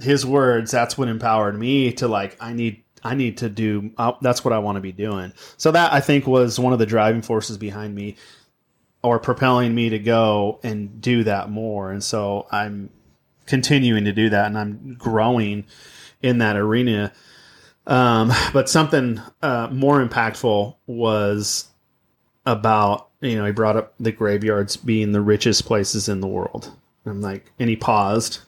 his 0.00 0.24
words, 0.24 0.70
that's 0.70 0.96
what 0.96 1.08
empowered 1.08 1.58
me 1.58 1.92
to 1.94 2.08
like, 2.08 2.36
I 2.40 2.52
need, 2.52 2.82
I 3.02 3.14
need 3.14 3.38
to 3.38 3.48
do, 3.48 3.90
uh, 3.98 4.12
that's 4.20 4.44
what 4.44 4.52
I 4.52 4.58
want 4.58 4.76
to 4.76 4.80
be 4.80 4.92
doing. 4.92 5.32
So 5.56 5.70
that 5.72 5.92
I 5.92 6.00
think 6.00 6.26
was 6.26 6.58
one 6.58 6.72
of 6.72 6.78
the 6.78 6.86
driving 6.86 7.22
forces 7.22 7.58
behind 7.58 7.94
me 7.94 8.16
or 9.02 9.18
propelling 9.18 9.74
me 9.74 9.90
to 9.90 9.98
go 9.98 10.60
and 10.62 11.00
do 11.00 11.24
that 11.24 11.50
more. 11.50 11.90
And 11.92 12.02
so 12.02 12.46
I'm 12.50 12.90
continuing 13.46 14.04
to 14.04 14.12
do 14.12 14.30
that 14.30 14.46
and 14.46 14.58
I'm 14.58 14.94
growing 14.98 15.64
in 16.22 16.38
that 16.38 16.56
arena. 16.56 17.12
Um, 17.86 18.32
but 18.52 18.68
something 18.68 19.20
uh, 19.42 19.68
more 19.70 20.04
impactful 20.04 20.76
was 20.86 21.68
about, 22.44 23.08
you 23.20 23.36
know, 23.36 23.46
he 23.46 23.52
brought 23.52 23.76
up 23.76 23.94
the 23.98 24.12
graveyards 24.12 24.76
being 24.76 25.12
the 25.12 25.20
richest 25.20 25.64
places 25.64 26.08
in 26.08 26.20
the 26.20 26.26
world. 26.26 26.72
I'm 27.06 27.20
like, 27.20 27.50
and 27.58 27.70
he 27.70 27.76
paused, 27.76 28.40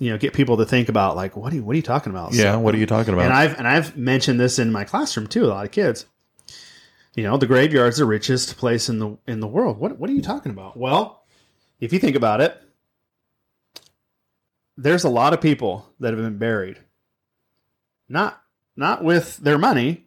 you 0.00 0.10
know, 0.10 0.18
get 0.18 0.32
people 0.32 0.56
to 0.56 0.64
think 0.64 0.88
about 0.88 1.14
like, 1.14 1.36
what 1.36 1.52
are 1.52 1.56
you, 1.56 1.62
what 1.62 1.74
are 1.74 1.76
you 1.76 1.82
talking 1.82 2.10
about? 2.10 2.32
Yeah, 2.34 2.56
what 2.56 2.74
are 2.74 2.78
you 2.78 2.86
talking 2.86 3.12
about? 3.14 3.26
And 3.26 3.34
I've 3.34 3.56
and 3.58 3.68
I've 3.68 3.96
mentioned 3.96 4.40
this 4.40 4.58
in 4.58 4.72
my 4.72 4.82
classroom 4.82 5.28
too. 5.28 5.44
A 5.44 5.48
lot 5.48 5.66
of 5.66 5.70
kids, 5.70 6.06
you 7.14 7.22
know, 7.22 7.36
the 7.36 7.46
graveyard's 7.46 7.98
the 7.98 8.06
richest 8.06 8.56
place 8.56 8.88
in 8.88 8.98
the 8.98 9.16
in 9.28 9.40
the 9.40 9.46
world. 9.46 9.78
What 9.78 9.98
what 9.98 10.08
are 10.10 10.14
you 10.14 10.22
talking 10.22 10.50
about? 10.50 10.76
Well, 10.76 11.22
if 11.80 11.92
you 11.92 11.98
think 11.98 12.16
about 12.16 12.40
it, 12.40 12.60
there's 14.76 15.04
a 15.04 15.10
lot 15.10 15.34
of 15.34 15.40
people 15.40 15.86
that 16.00 16.14
have 16.14 16.22
been 16.22 16.38
buried, 16.38 16.78
not 18.08 18.42
not 18.76 19.04
with 19.04 19.36
their 19.36 19.58
money 19.58 20.06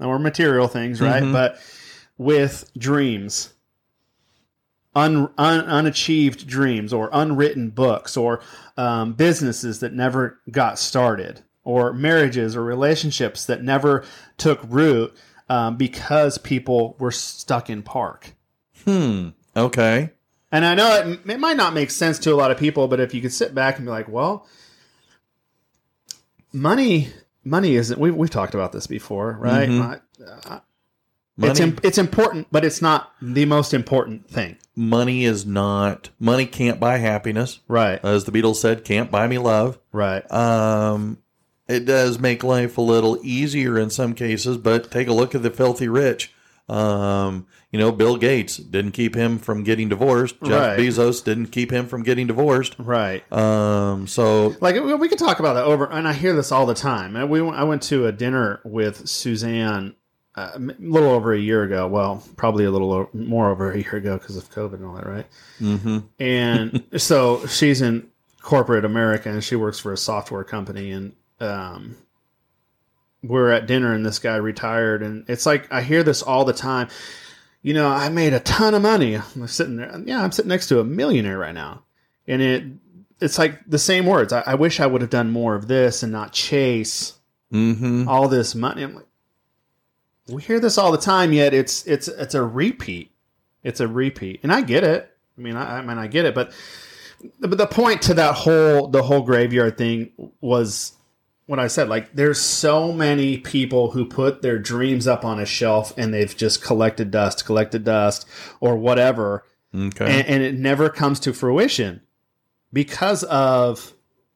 or 0.00 0.18
material 0.18 0.66
things, 0.66 1.00
right? 1.00 1.22
Mhm. 1.22 1.32
But 1.32 1.58
with 2.18 2.68
dreams. 2.76 3.52
Un, 4.94 5.30
un, 5.38 5.60
unachieved 5.66 6.48
dreams 6.48 6.92
or 6.92 7.08
unwritten 7.12 7.70
books 7.70 8.16
or 8.16 8.40
um, 8.76 9.12
businesses 9.12 9.78
that 9.80 9.92
never 9.92 10.40
got 10.50 10.80
started 10.80 11.42
or 11.62 11.92
marriages 11.92 12.56
or 12.56 12.64
relationships 12.64 13.44
that 13.46 13.62
never 13.62 14.04
took 14.36 14.60
root 14.68 15.14
um, 15.48 15.76
because 15.76 16.38
people 16.38 16.96
were 16.98 17.12
stuck 17.12 17.70
in 17.70 17.82
park. 17.82 18.34
hmm. 18.84 19.28
Okay. 19.56 20.10
And 20.50 20.64
I 20.64 20.74
know 20.74 20.92
it, 20.96 21.20
it 21.30 21.38
might 21.38 21.56
not 21.56 21.72
make 21.74 21.90
sense 21.92 22.18
to 22.20 22.32
a 22.32 22.34
lot 22.34 22.50
of 22.50 22.58
people, 22.58 22.88
but 22.88 22.98
if 22.98 23.14
you 23.14 23.20
could 23.20 23.32
sit 23.32 23.54
back 23.54 23.76
and 23.76 23.86
be 23.86 23.90
like, 23.90 24.08
well, 24.08 24.48
money, 26.52 27.08
money 27.44 27.76
isn't. 27.76 27.98
We, 28.00 28.10
we've 28.10 28.30
talked 28.30 28.54
about 28.54 28.72
this 28.72 28.86
before, 28.86 29.36
right? 29.40 29.68
Mhm. 29.68 29.82
I- 30.48 30.54
I- 30.54 30.60
Money, 31.40 31.50
it's 31.52 31.60
im- 31.60 31.78
it's 31.82 31.98
important, 31.98 32.46
but 32.52 32.64
it's 32.64 32.82
not 32.82 33.12
the 33.22 33.44
most 33.46 33.72
important 33.74 34.28
thing, 34.28 34.56
money 34.76 35.24
is 35.24 35.46
not. 35.46 36.10
Money 36.18 36.46
can't 36.46 36.78
buy 36.78 36.98
happiness, 36.98 37.60
right? 37.68 37.98
as 38.04 38.24
the 38.24 38.32
Beatles 38.32 38.56
said. 38.56 38.84
Can't 38.84 39.10
buy 39.10 39.26
me 39.26 39.38
love. 39.38 39.78
Right. 39.92 40.30
Um, 40.30 41.18
it 41.68 41.84
does 41.86 42.18
make 42.18 42.42
life 42.44 42.76
a 42.78 42.82
little 42.82 43.18
easier 43.22 43.78
in 43.78 43.90
some 43.90 44.14
cases, 44.14 44.56
but 44.58 44.90
take 44.90 45.08
a 45.08 45.12
look 45.12 45.34
at 45.34 45.42
the 45.42 45.50
filthy 45.50 45.88
rich. 45.88 46.32
Um, 46.68 47.46
you 47.72 47.78
know, 47.80 47.90
Bill 47.90 48.16
Gates 48.16 48.56
didn't 48.56 48.92
keep 48.92 49.14
him 49.16 49.38
from 49.38 49.64
getting 49.64 49.88
divorced. 49.88 50.36
Jeff 50.42 50.60
Right. 50.60 50.78
Bezos 50.78 51.22
didn't 51.24 51.46
keep 51.48 51.72
him 51.72 51.86
from 51.86 52.02
getting 52.04 52.26
divorced. 52.28 52.76
Right. 52.78 53.22
Um, 53.32 54.06
so 54.06 54.54
Like 54.60 54.74
we 54.76 54.94
we 54.94 55.08
could 55.08 55.18
talk 55.18 55.40
about 55.40 55.54
that 55.54 55.64
over, 55.64 55.84
and 55.90 56.06
I 56.06 56.12
hear 56.12 56.32
this 56.34 56.52
all 56.52 56.66
the 56.66 56.74
time. 56.74 57.16
And 57.16 57.28
we 57.30 57.40
I 57.40 57.64
went 57.64 57.82
to 57.84 58.06
a 58.06 58.12
dinner 58.12 58.60
with 58.64 59.08
Suzanne 59.08 59.94
uh, 60.36 60.52
a 60.54 60.58
little 60.78 61.10
over 61.10 61.32
a 61.32 61.38
year 61.38 61.62
ago. 61.64 61.86
Well, 61.88 62.22
probably 62.36 62.64
a 62.64 62.70
little 62.70 62.92
o- 62.92 63.10
more 63.12 63.50
over 63.50 63.72
a 63.72 63.78
year 63.78 63.96
ago 63.96 64.16
because 64.18 64.36
of 64.36 64.50
COVID 64.50 64.74
and 64.74 64.86
all 64.86 64.94
that, 64.94 65.06
right? 65.06 65.26
mhm. 65.60 66.04
And 66.18 66.84
so 67.02 67.46
she's 67.46 67.80
in 67.82 68.08
corporate 68.40 68.84
America 68.84 69.28
and 69.28 69.42
she 69.44 69.56
works 69.56 69.78
for 69.78 69.92
a 69.92 69.96
software 69.96 70.44
company. 70.44 70.90
And 70.92 71.12
um, 71.40 71.96
we're 73.22 73.50
at 73.50 73.66
dinner 73.66 73.92
and 73.92 74.04
this 74.04 74.18
guy 74.18 74.36
retired. 74.36 75.02
And 75.02 75.28
it's 75.28 75.46
like, 75.46 75.70
I 75.72 75.82
hear 75.82 76.02
this 76.02 76.22
all 76.22 76.44
the 76.44 76.52
time. 76.52 76.88
You 77.62 77.74
know, 77.74 77.88
I 77.88 78.08
made 78.08 78.32
a 78.32 78.40
ton 78.40 78.72
of 78.74 78.80
money. 78.82 79.16
I'm 79.16 79.46
sitting 79.46 79.76
there. 79.76 80.00
Yeah, 80.06 80.22
I'm 80.22 80.32
sitting 80.32 80.48
next 80.48 80.68
to 80.68 80.80
a 80.80 80.84
millionaire 80.84 81.38
right 81.38 81.54
now. 81.54 81.82
And 82.26 82.40
it, 82.40 82.64
it's 83.20 83.38
like 83.38 83.60
the 83.66 83.78
same 83.78 84.06
words. 84.06 84.32
I, 84.32 84.42
I 84.46 84.54
wish 84.54 84.80
I 84.80 84.86
would 84.86 85.02
have 85.02 85.10
done 85.10 85.30
more 85.30 85.54
of 85.54 85.68
this 85.68 86.02
and 86.02 86.12
not 86.12 86.32
chase 86.32 87.14
Mhm. 87.52 88.06
all 88.06 88.28
this 88.28 88.54
money. 88.54 88.82
I'm 88.82 88.94
like, 88.94 89.06
we 90.30 90.42
hear 90.42 90.60
this 90.60 90.78
all 90.78 90.92
the 90.92 90.98
time, 90.98 91.32
yet 91.32 91.54
it's 91.54 91.86
it's 91.86 92.08
it's 92.08 92.34
a 92.34 92.42
repeat. 92.42 93.10
It's 93.62 93.80
a 93.80 93.88
repeat, 93.88 94.40
and 94.42 94.52
I 94.52 94.62
get 94.62 94.84
it. 94.84 95.14
I 95.36 95.40
mean, 95.40 95.56
I, 95.56 95.78
I 95.78 95.82
mean, 95.82 95.98
I 95.98 96.06
get 96.06 96.24
it, 96.24 96.34
but 96.34 96.52
but 97.38 97.56
the 97.58 97.66
point 97.66 98.02
to 98.02 98.14
that 98.14 98.34
whole 98.34 98.88
the 98.88 99.02
whole 99.02 99.22
graveyard 99.22 99.76
thing 99.76 100.12
was 100.40 100.92
what 101.46 101.58
I 101.58 101.66
said. 101.66 101.88
Like, 101.88 102.14
there's 102.14 102.40
so 102.40 102.92
many 102.92 103.36
people 103.38 103.90
who 103.90 104.04
put 104.06 104.40
their 104.40 104.58
dreams 104.58 105.06
up 105.08 105.24
on 105.24 105.40
a 105.40 105.44
shelf 105.46 105.92
and 105.96 106.14
they've 106.14 106.34
just 106.36 106.62
collected 106.62 107.10
dust, 107.10 107.44
collected 107.44 107.82
dust, 107.84 108.26
or 108.60 108.76
whatever, 108.76 109.44
Okay. 109.74 110.04
and, 110.20 110.28
and 110.28 110.42
it 110.44 110.54
never 110.54 110.88
comes 110.88 111.18
to 111.20 111.32
fruition 111.32 112.02
because 112.72 113.24
of 113.24 113.94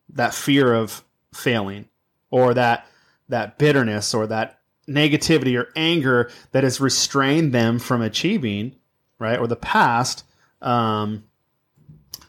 that 0.09 0.35
fear 0.35 0.74
of 0.74 1.04
failing 1.33 1.88
or 2.30 2.52
that 2.54 2.87
that 3.28 3.59
bitterness 3.59 4.12
or 4.12 4.26
that 4.26 4.59
negativity 4.88 5.59
or 5.59 5.68
anger 5.77 6.31
that 6.53 6.64
has 6.64 6.81
restrained 6.81 7.53
them 7.53 7.79
from 7.79 8.03
achieving 8.03 8.75
right 9.18 9.38
or 9.38 9.47
the 9.47 9.57
past 9.57 10.25
um 10.62 11.25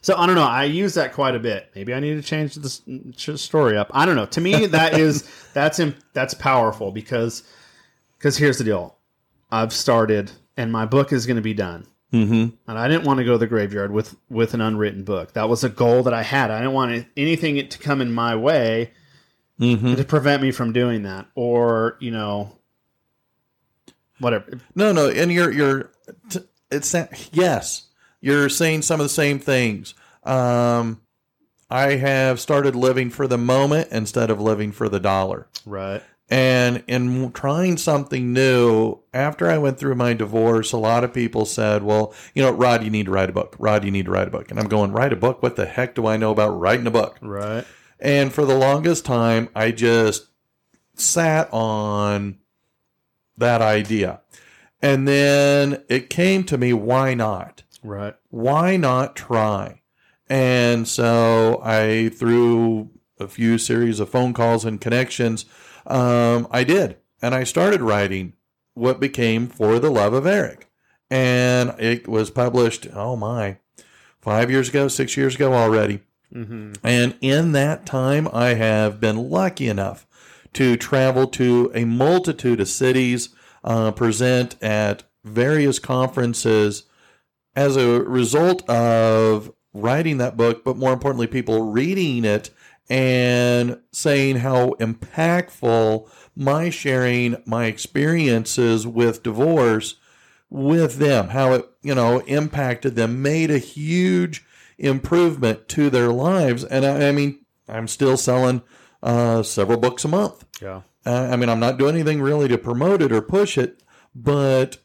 so 0.00 0.16
i 0.16 0.26
don't 0.26 0.36
know 0.36 0.42
i 0.42 0.64
use 0.64 0.94
that 0.94 1.12
quite 1.12 1.34
a 1.34 1.38
bit 1.38 1.70
maybe 1.74 1.92
i 1.92 2.00
need 2.00 2.14
to 2.14 2.22
change 2.22 2.54
this 2.54 2.80
ch- 3.16 3.38
story 3.38 3.76
up 3.76 3.90
i 3.92 4.06
don't 4.06 4.16
know 4.16 4.26
to 4.26 4.40
me 4.40 4.66
that 4.66 4.94
is 4.98 5.28
that's 5.52 5.78
im- 5.78 5.94
that's 6.12 6.34
powerful 6.34 6.90
because 6.92 7.42
because 8.18 8.36
here's 8.36 8.58
the 8.58 8.64
deal 8.64 8.96
i've 9.50 9.72
started 9.72 10.30
and 10.56 10.72
my 10.72 10.86
book 10.86 11.12
is 11.12 11.26
going 11.26 11.36
to 11.36 11.42
be 11.42 11.54
done 11.54 11.86
Mm-hmm. 12.12 12.54
and 12.70 12.78
I 12.78 12.86
didn't 12.86 13.04
want 13.04 13.18
to 13.18 13.24
go 13.24 13.32
to 13.32 13.38
the 13.38 13.48
graveyard 13.48 13.90
with 13.90 14.14
with 14.30 14.54
an 14.54 14.60
unwritten 14.60 15.02
book. 15.02 15.32
That 15.32 15.48
was 15.48 15.64
a 15.64 15.68
goal 15.68 16.04
that 16.04 16.14
I 16.14 16.22
had. 16.22 16.52
I 16.52 16.58
didn't 16.58 16.72
want 16.72 17.04
anything 17.16 17.68
to 17.68 17.78
come 17.78 18.00
in 18.00 18.12
my 18.12 18.36
way 18.36 18.92
Mm-hmm. 19.60 19.94
to 19.94 20.04
prevent 20.04 20.42
me 20.42 20.50
from 20.52 20.72
doing 20.72 21.04
that, 21.04 21.26
or 21.34 21.96
you 22.00 22.10
know, 22.10 22.58
whatever. 24.18 24.60
No, 24.74 24.92
no, 24.92 25.08
and 25.08 25.32
you're 25.32 25.50
you're 25.50 25.92
it's 26.70 26.92
that 26.92 27.30
yes, 27.32 27.88
you're 28.20 28.48
saying 28.48 28.82
some 28.82 29.00
of 29.00 29.04
the 29.04 29.10
same 29.10 29.38
things. 29.38 29.94
Um, 30.24 31.00
I 31.70 31.96
have 31.96 32.40
started 32.40 32.76
living 32.76 33.10
for 33.10 33.26
the 33.26 33.38
moment 33.38 33.88
instead 33.90 34.30
of 34.30 34.40
living 34.40 34.72
for 34.72 34.88
the 34.88 35.00
dollar. 35.00 35.48
Right. 35.64 36.02
And 36.28 36.82
in 36.88 37.30
trying 37.32 37.76
something 37.76 38.32
new, 38.32 38.98
after 39.14 39.48
I 39.48 39.58
went 39.58 39.78
through 39.78 39.94
my 39.94 40.12
divorce, 40.12 40.72
a 40.72 40.76
lot 40.76 41.04
of 41.04 41.14
people 41.14 41.44
said, 41.44 41.84
Well, 41.84 42.12
you 42.34 42.42
know, 42.42 42.50
Rod, 42.50 42.82
you 42.82 42.90
need 42.90 43.06
to 43.06 43.12
write 43.12 43.30
a 43.30 43.32
book. 43.32 43.54
Rod, 43.60 43.84
you 43.84 43.92
need 43.92 44.06
to 44.06 44.10
write 44.10 44.26
a 44.26 44.32
book. 44.32 44.50
And 44.50 44.58
I'm 44.58 44.68
going, 44.68 44.90
Write 44.90 45.12
a 45.12 45.16
book? 45.16 45.40
What 45.42 45.54
the 45.54 45.66
heck 45.66 45.94
do 45.94 46.06
I 46.06 46.16
know 46.16 46.32
about 46.32 46.58
writing 46.58 46.86
a 46.86 46.90
book? 46.90 47.16
Right. 47.20 47.64
And 47.98 48.32
for 48.32 48.44
the 48.44 48.58
longest 48.58 49.04
time, 49.04 49.48
I 49.54 49.70
just 49.70 50.28
sat 50.94 51.52
on 51.52 52.38
that 53.36 53.62
idea. 53.62 54.20
And 54.82 55.08
then 55.08 55.82
it 55.88 56.10
came 56.10 56.44
to 56.44 56.58
me, 56.58 56.72
why 56.72 57.14
not? 57.14 57.62
Right. 57.82 58.14
Why 58.30 58.76
not 58.76 59.16
try? 59.16 59.82
And 60.28 60.86
so 60.86 61.60
I, 61.64 62.10
through 62.10 62.90
a 63.18 63.28
few 63.28 63.58
series 63.58 64.00
of 64.00 64.10
phone 64.10 64.34
calls 64.34 64.64
and 64.64 64.80
connections, 64.80 65.46
um, 65.86 66.48
I 66.50 66.64
did. 66.64 66.98
And 67.22 67.34
I 67.34 67.44
started 67.44 67.80
writing 67.80 68.34
what 68.74 69.00
became 69.00 69.48
For 69.48 69.78
the 69.78 69.90
Love 69.90 70.12
of 70.12 70.26
Eric. 70.26 70.70
And 71.10 71.74
it 71.78 72.08
was 72.08 72.30
published, 72.30 72.88
oh 72.92 73.16
my, 73.16 73.58
five 74.20 74.50
years 74.50 74.68
ago, 74.68 74.88
six 74.88 75.16
years 75.16 75.36
ago 75.36 75.54
already. 75.54 76.00
Mm-hmm. 76.34 76.74
And 76.82 77.16
in 77.20 77.52
that 77.52 77.86
time, 77.86 78.28
I 78.32 78.54
have 78.54 79.00
been 79.00 79.30
lucky 79.30 79.68
enough 79.68 80.06
to 80.54 80.76
travel 80.76 81.26
to 81.28 81.70
a 81.74 81.84
multitude 81.84 82.60
of 82.60 82.68
cities, 82.68 83.30
uh, 83.62 83.90
present 83.92 84.56
at 84.62 85.04
various 85.24 85.78
conferences 85.78 86.84
as 87.54 87.76
a 87.76 88.00
result 88.02 88.68
of 88.68 89.52
writing 89.72 90.18
that 90.18 90.36
book, 90.36 90.64
but 90.64 90.76
more 90.76 90.92
importantly, 90.92 91.26
people 91.26 91.70
reading 91.70 92.24
it 92.24 92.50
and 92.88 93.78
saying 93.92 94.36
how 94.36 94.70
impactful 94.74 96.08
my 96.36 96.70
sharing 96.70 97.36
my 97.44 97.66
experiences 97.66 98.86
with 98.86 99.22
divorce 99.22 99.96
with 100.48 100.98
them, 100.98 101.28
how 101.28 101.52
it, 101.52 101.68
you 101.82 101.94
know, 101.94 102.20
impacted 102.20 102.94
them, 102.94 103.20
made 103.20 103.50
a 103.50 103.58
huge 103.58 104.44
improvement 104.78 105.68
to 105.68 105.90
their 105.90 106.08
lives. 106.08 106.64
And 106.64 106.84
I, 106.84 107.08
I 107.08 107.12
mean, 107.12 107.44
I'm 107.68 107.88
still 107.88 108.16
selling 108.16 108.62
uh, 109.02 109.42
several 109.42 109.78
books 109.78 110.04
a 110.04 110.08
month. 110.08 110.44
Yeah. 110.60 110.82
Uh, 111.04 111.28
I 111.30 111.36
mean, 111.36 111.48
I'm 111.48 111.60
not 111.60 111.78
doing 111.78 111.94
anything 111.94 112.20
really 112.20 112.48
to 112.48 112.58
promote 112.58 113.00
it 113.00 113.12
or 113.12 113.22
push 113.22 113.56
it, 113.56 113.82
but 114.14 114.78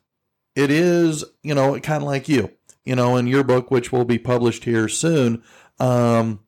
it 0.56 0.70
is, 0.70 1.26
you 1.42 1.56
know, 1.56 1.80
kind 1.80 2.04
of 2.04 2.08
like 2.08 2.30
you, 2.30 2.52
you 2.86 2.96
know, 2.96 3.18
in 3.18 3.28
your 3.28 3.44
book, 3.44 3.72
which 3.72 3.92
will 3.92 4.06
be 4.06 4.20
published 4.20 4.66
here 4.66 4.88
soon. 4.88 5.44
Um, 5.80 6.42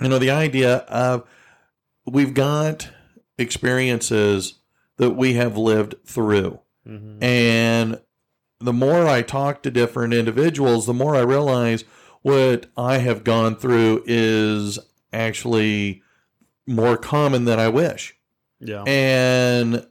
you 0.00 0.08
know, 0.08 0.18
the 0.18 0.30
idea 0.30 0.78
of 0.78 1.26
we've 2.06 2.34
got 2.34 2.88
experiences 3.38 4.58
that 4.98 5.12
we 5.12 5.34
have 5.34 5.56
lived 5.56 5.94
through. 6.04 6.60
Mm-hmm. 6.86 7.22
And 7.22 8.00
the 8.60 8.72
more 8.72 9.06
I 9.06 9.22
talk 9.22 9.62
to 9.62 9.70
different 9.70 10.12
individuals, 10.12 10.86
the 10.86 10.94
more 10.94 11.16
I 11.16 11.20
realize 11.20 11.84
what 12.22 12.66
I 12.76 12.98
have 12.98 13.24
gone 13.24 13.56
through 13.56 14.04
is 14.06 14.78
actually 15.12 16.02
more 16.66 16.96
common 16.96 17.44
than 17.44 17.58
I 17.58 17.68
wish. 17.68 18.16
Yeah. 18.60 18.84
And 18.84 19.86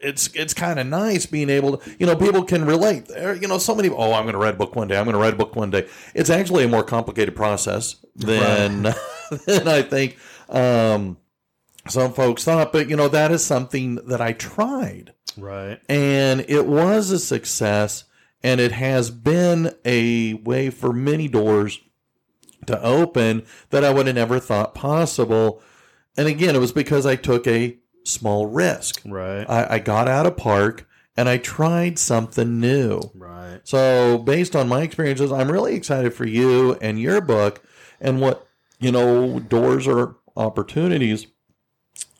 it's 0.00 0.28
it's 0.34 0.54
kind 0.54 0.78
of 0.78 0.86
nice 0.86 1.26
being 1.26 1.50
able 1.50 1.76
to, 1.76 1.96
you 1.98 2.06
know, 2.06 2.16
people 2.16 2.44
can 2.44 2.64
relate. 2.64 3.06
There, 3.06 3.34
you 3.34 3.48
know, 3.48 3.58
so 3.58 3.74
many. 3.74 3.88
Oh, 3.88 4.12
I'm 4.12 4.24
going 4.24 4.34
to 4.34 4.38
write 4.38 4.54
a 4.54 4.56
book 4.56 4.76
one 4.76 4.88
day. 4.88 4.96
I'm 4.96 5.04
going 5.04 5.14
to 5.14 5.20
write 5.20 5.34
a 5.34 5.36
book 5.36 5.56
one 5.56 5.70
day. 5.70 5.88
It's 6.14 6.30
actually 6.30 6.64
a 6.64 6.68
more 6.68 6.82
complicated 6.84 7.34
process 7.34 7.96
than 8.14 8.82
than 9.46 9.68
I 9.68 9.82
think 9.82 10.18
um, 10.48 11.16
some 11.88 12.12
folks 12.12 12.44
thought. 12.44 12.72
But 12.72 12.88
you 12.88 12.96
know, 12.96 13.08
that 13.08 13.30
is 13.30 13.44
something 13.44 13.96
that 14.06 14.20
I 14.20 14.32
tried 14.32 15.14
right. 15.36 15.80
and 15.88 16.44
it 16.48 16.66
was 16.66 17.10
a 17.10 17.18
success 17.18 18.04
and 18.42 18.60
it 18.60 18.72
has 18.72 19.10
been 19.10 19.74
a 19.84 20.34
way 20.34 20.70
for 20.70 20.92
many 20.92 21.28
doors 21.28 21.80
to 22.66 22.80
open 22.82 23.44
that 23.70 23.84
I 23.84 23.90
would 23.90 24.06
have 24.06 24.14
never 24.14 24.38
thought 24.38 24.74
possible. 24.74 25.62
And 26.16 26.28
again, 26.28 26.54
it 26.54 26.60
was 26.60 26.72
because 26.72 27.06
I 27.06 27.16
took 27.16 27.46
a 27.46 27.78
small 28.04 28.46
risk. 28.46 29.02
Right. 29.04 29.44
I, 29.48 29.74
I 29.74 29.78
got 29.78 30.08
out 30.08 30.26
of 30.26 30.36
park 30.36 30.88
and 31.16 31.28
I 31.28 31.38
tried 31.38 31.98
something 31.98 32.60
new. 32.60 33.00
right. 33.14 33.60
So, 33.64 34.18
based 34.18 34.54
on 34.54 34.68
my 34.68 34.82
experiences, 34.82 35.32
I'm 35.32 35.50
really 35.50 35.74
excited 35.74 36.14
for 36.14 36.26
you 36.26 36.74
and 36.74 37.00
your 37.00 37.20
book 37.20 37.62
and 38.00 38.20
what, 38.20 38.46
you 38.78 38.92
know, 38.92 39.40
doors 39.40 39.88
or 39.88 40.16
opportunities 40.36 41.26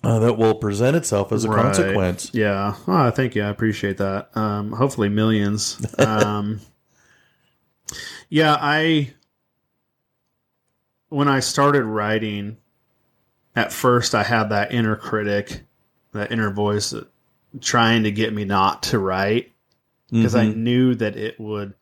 uh, 0.04 0.18
that 0.20 0.38
will 0.38 0.54
present 0.54 0.96
itself 0.96 1.32
as 1.32 1.44
a 1.44 1.48
Right. 1.48 1.62
consequence. 1.62 2.30
Yeah. 2.32 2.74
Oh, 2.86 3.10
thank 3.10 3.34
you. 3.34 3.42
I 3.42 3.48
appreciate 3.48 3.96
that. 3.98 4.30
Um, 4.36 4.72
hopefully 4.72 5.08
millions. 5.08 5.84
Um, 5.98 6.60
yeah, 8.28 8.56
I 8.60 9.14
when 11.08 11.26
I 11.28 11.40
started 11.40 11.84
writing, 11.84 12.58
at 13.56 13.72
first 13.72 14.14
I 14.14 14.22
had 14.22 14.50
that 14.50 14.72
inner 14.72 14.94
critic, 14.96 15.62
that 16.12 16.30
inner 16.32 16.50
voice 16.50 16.90
that- 16.90 17.08
trying 17.62 18.02
to 18.02 18.10
get 18.12 18.34
me 18.34 18.44
not 18.44 18.82
to 18.84 18.98
write 18.98 19.52
because 20.10 20.34
I 20.34 20.44
Mhm. 20.46 20.56
knew 20.56 20.94
that 20.96 21.16
it 21.16 21.40
would, 21.40 21.72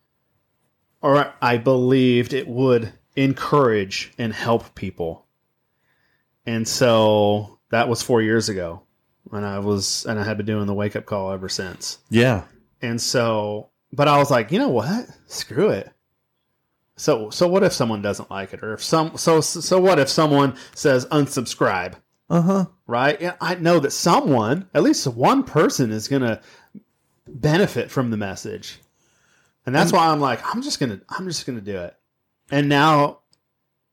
or 1.03 1.33
I 1.43 1.59
believed 1.59 2.33
it 2.33 2.47
would 2.47 2.93
encourage 3.17 4.13
and 4.17 4.33
help 4.33 4.77
people. 4.77 5.27
And 6.47 6.69
so 6.69 7.56
that 7.71 7.89
was 7.89 8.03
four 8.03 8.23
years 8.23 8.49
ago 8.49 8.83
when 9.25 9.45
I 9.45 9.59
was, 9.59 10.07
and 10.07 10.19
I 10.19 10.25
had 10.25 10.37
been 10.37 10.47
doing 10.47 10.67
the 10.67 10.75
wake 10.75 10.97
up 10.97 11.07
call 11.07 11.33
ever 11.33 11.49
since. 11.49 11.99
yeah. 12.11 12.45
And 12.83 13.01
so, 13.01 13.71
but 13.93 14.07
I 14.07 14.19
was 14.19 14.31
like, 14.31 14.53
you 14.53 14.59
know 14.59 14.69
what? 14.69 15.07
Screw 15.29 15.71
it. 15.71 15.91
So, 16.97 17.31
so 17.31 17.49
what 17.49 17.63
if 17.63 17.73
someone 17.73 18.03
doesn't 18.03 18.31
like 18.31 18.53
it, 18.53 18.63
or 18.63 18.75
if 18.75 18.83
some, 18.85 19.17
so, 19.17 19.41
so 19.41 19.81
what 19.81 19.99
if 19.99 20.09
someone 20.09 20.57
says 20.75 21.07
unsubscribe? 21.07 21.95
Uh 22.29 22.43
huh. 22.43 22.65
right? 22.87 23.21
Yeah, 23.21 23.37
I 23.41 23.55
know 23.55 23.79
that 23.81 23.93
someone, 23.93 24.69
at 24.75 24.83
least 24.83 25.07
one 25.07 25.43
person, 25.45 25.91
is 25.91 26.09
going 26.09 26.23
to 26.23 26.41
benefit 27.27 27.91
from 27.91 28.11
the 28.11 28.17
message, 28.17 28.79
and 29.65 29.75
that's 29.75 29.93
why 29.93 30.09
I'm 30.09 30.21
like, 30.21 30.41
I'm 30.55 30.63
just 30.63 30.79
gonna, 30.79 31.01
I'm 31.09 31.27
just 31.27 31.45
gonna 31.45 31.61
do 31.61 31.77
it. 31.79 31.97
And 32.51 32.69
now, 32.69 33.21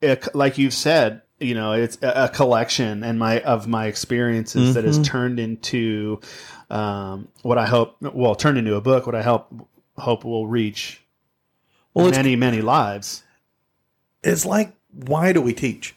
it, 0.01 0.35
like 0.35 0.57
you've 0.59 0.73
said, 0.73 1.22
you 1.43 1.53
know, 1.55 1.73
it's 1.73 1.97
a, 2.01 2.29
collection 2.29 3.03
and 3.03 3.19
my 3.19 3.41
of 3.41 3.67
my 3.67 3.85
experiences 3.87 4.73
that 4.75 4.83
has 4.85 4.99
Mhm. 4.99 5.03
turned 5.03 5.39
into 5.39 6.19
um, 6.69 7.27
what 7.43 7.57
I 7.57 7.65
hope, 7.67 7.97
well, 8.01 8.33
turned 8.35 8.57
into 8.57 8.75
a 8.75 8.81
book. 8.81 9.05
What 9.05 9.15
I 9.15 9.21
hope 9.21 9.51
hope 9.97 10.23
will 10.23 10.47
reach 10.47 11.01
Well, 11.93 12.09
many, 12.09 12.35
many 12.35 12.61
lives. 12.61 13.23
it's 14.23 14.45
like, 14.45 14.73
why 14.91 15.33
do 15.33 15.41
we 15.41 15.53
teach? 15.53 15.93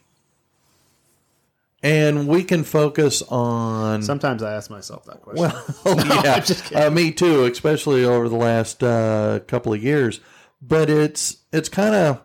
And 1.82 2.26
we 2.26 2.42
can 2.42 2.64
focus 2.64 3.22
on. 3.22 4.02
Sometimes 4.02 4.42
I 4.42 4.54
ask 4.54 4.70
myself 4.70 5.04
that 5.04 5.22
question. 5.22 5.52
well, 5.84 6.06
yeah, 6.24 6.40
just 6.40 6.64
kidding. 6.64 6.82
uh, 6.84 6.90
me 6.90 7.12
too, 7.12 7.44
especially 7.44 8.04
over 8.04 8.28
the 8.28 8.36
last 8.36 8.82
uh, 8.82 9.40
couple 9.46 9.72
of 9.72 9.82
years. 9.82 10.20
But 10.60 10.90
it's 10.90 11.36
it's 11.52 11.68
kind 11.68 11.94
of 11.94 12.22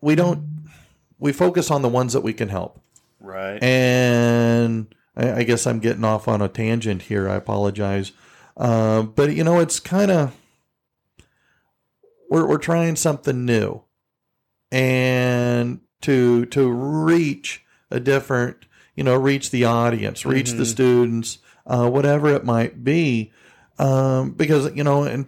we 0.00 0.14
don't 0.14 0.57
we 1.18 1.32
focus 1.32 1.70
on 1.70 1.82
the 1.82 1.88
ones 1.88 2.12
that 2.12 2.20
we 2.22 2.32
can 2.32 2.48
help. 2.48 2.80
right. 3.20 3.62
and 3.62 4.94
I, 5.16 5.32
I 5.38 5.42
guess 5.42 5.66
I'm 5.66 5.80
getting 5.80 6.04
off 6.04 6.28
on 6.28 6.40
a 6.42 6.48
tangent 6.48 7.02
here. 7.02 7.28
I 7.28 7.34
apologize, 7.36 8.12
uh, 8.56 9.02
but 9.02 9.34
you 9.34 9.44
know, 9.44 9.58
it's 9.60 9.80
kind 9.80 10.10
of 10.10 10.34
we're 12.30 12.46
we're 12.46 12.58
trying 12.58 12.96
something 12.96 13.44
new, 13.44 13.82
and 14.70 15.80
to 16.02 16.44
to 16.46 16.70
reach 16.70 17.64
a 17.90 17.98
different, 18.00 18.66
you 18.94 19.02
know, 19.04 19.16
reach 19.16 19.50
the 19.50 19.64
audience, 19.64 20.24
reach 20.26 20.52
the 20.52 20.62
Mhm. 20.64 20.66
students, 20.66 21.38
uh, 21.66 21.88
whatever 21.88 22.28
it 22.28 22.44
might 22.44 22.84
be, 22.84 23.32
um, 23.78 24.32
because 24.32 24.72
you 24.74 24.84
know, 24.84 25.04
in 25.04 25.26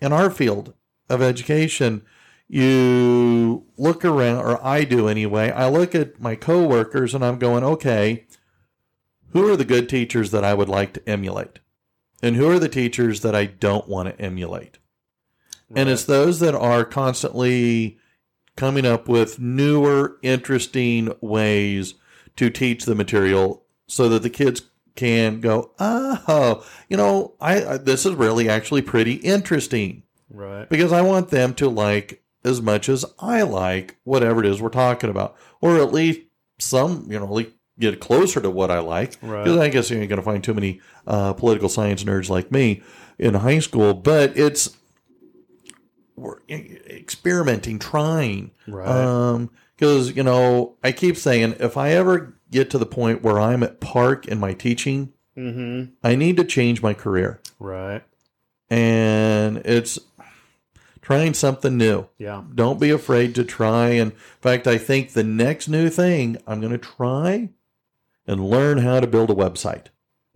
in 0.00 0.12
our 0.12 0.30
field 0.30 0.74
of 1.08 1.22
education, 1.22 2.02
you 2.52 3.64
look 3.76 4.04
around, 4.04 4.44
or 4.44 4.64
I 4.64 4.82
do 4.82 5.06
anyway. 5.06 5.52
I 5.52 5.68
look 5.68 5.94
at 5.94 6.20
my 6.20 6.34
coworkers 6.34 7.14
and 7.14 7.24
I'm 7.24 7.38
going, 7.38 7.62
okay, 7.62 8.26
who 9.28 9.48
are 9.48 9.56
the 9.56 9.64
good 9.64 9.88
teachers 9.88 10.32
that 10.32 10.44
I 10.44 10.52
would 10.52 10.68
like 10.68 10.92
to 10.94 11.08
emulate? 11.08 11.60
And 12.20 12.34
who 12.34 12.50
are 12.50 12.58
the 12.58 12.68
teachers 12.68 13.20
that 13.20 13.36
I 13.36 13.46
don't 13.46 13.88
want 13.88 14.08
to 14.08 14.20
emulate? 14.20 14.78
And 15.76 15.88
it's 15.88 16.04
those 16.04 16.40
that 16.40 16.56
are 16.56 16.84
constantly 16.84 17.98
coming 18.56 18.84
up 18.84 19.08
with 19.08 19.38
newer, 19.38 20.18
interesting 20.20 21.14
ways 21.20 21.94
to 22.34 22.50
teach 22.50 22.84
the 22.84 22.96
material 22.96 23.62
so 23.86 24.08
that 24.08 24.24
the 24.24 24.30
kids 24.30 24.62
can 24.96 25.40
go, 25.40 25.70
oh, 25.78 26.66
you 26.88 26.96
know, 26.96 27.34
I, 27.40 27.64
I 27.64 27.76
this 27.76 28.04
is 28.04 28.14
really 28.14 28.48
actually 28.48 28.82
pretty 28.82 29.14
interesting 29.14 30.02
right. 30.28 30.68
because 30.68 30.92
I 30.92 31.02
want 31.02 31.28
them 31.28 31.54
to 31.54 31.68
like 31.68 32.19
as 32.44 32.60
much 32.62 32.88
as 32.88 33.04
I 33.18 33.42
like 33.42 33.96
whatever 34.04 34.40
it 34.40 34.46
is 34.46 34.60
we're 34.60 34.68
talking 34.70 35.10
about, 35.10 35.36
or 35.60 35.76
at 35.76 35.92
least 35.92 36.20
some, 36.58 37.06
you 37.08 37.18
know, 37.18 37.32
least 37.32 37.52
get 37.78 38.00
closer 38.00 38.40
to 38.40 38.50
what 38.50 38.70
I 38.70 38.80
like. 38.80 39.16
Right. 39.22 39.44
Because 39.44 39.58
I 39.58 39.68
guess 39.68 39.90
you 39.90 39.98
ain't 39.98 40.08
going 40.08 40.18
to 40.18 40.24
find 40.24 40.44
too 40.44 40.54
many 40.54 40.80
uh, 41.06 41.32
political 41.32 41.68
science 41.68 42.04
nerds 42.04 42.28
like 42.28 42.50
me 42.52 42.82
in 43.18 43.34
high 43.34 43.58
school, 43.58 43.94
but 43.94 44.36
it's 44.36 44.76
we're 46.16 46.38
experimenting, 46.48 47.78
trying. 47.78 48.50
Right. 48.68 48.86
Um, 48.88 49.50
because 49.76 50.14
you 50.14 50.22
know, 50.22 50.76
I 50.84 50.92
keep 50.92 51.16
saying 51.16 51.56
if 51.58 51.76
I 51.78 51.92
ever 51.92 52.36
get 52.50 52.68
to 52.70 52.78
the 52.78 52.86
point 52.86 53.22
where 53.22 53.40
I'm 53.40 53.62
at 53.62 53.80
park 53.80 54.28
in 54.28 54.38
my 54.38 54.52
teaching, 54.52 55.14
mm-hmm. 55.36 55.92
I 56.04 56.16
need 56.16 56.36
to 56.36 56.44
change 56.44 56.82
my 56.82 56.92
career, 56.92 57.40
Right. 57.58 58.02
and 58.68 59.58
it's 59.58 59.98
trying 61.10 61.34
something 61.34 61.76
new. 61.76 62.06
Yeah. 62.18 62.44
Don't 62.54 62.78
be 62.78 62.90
afraid 62.90 63.34
to 63.34 63.44
try. 63.44 63.88
And 63.88 64.12
in 64.12 64.18
fact, 64.40 64.68
I 64.68 64.78
think 64.78 65.12
the 65.12 65.24
next 65.24 65.66
new 65.68 65.90
thing 65.90 66.36
I'm 66.46 66.60
going 66.60 66.72
to 66.72 66.78
try 66.78 67.48
and 68.28 68.48
learn 68.48 68.78
how 68.78 69.00
to 69.00 69.08
build 69.08 69.28
a 69.28 69.34
website. 69.34 69.86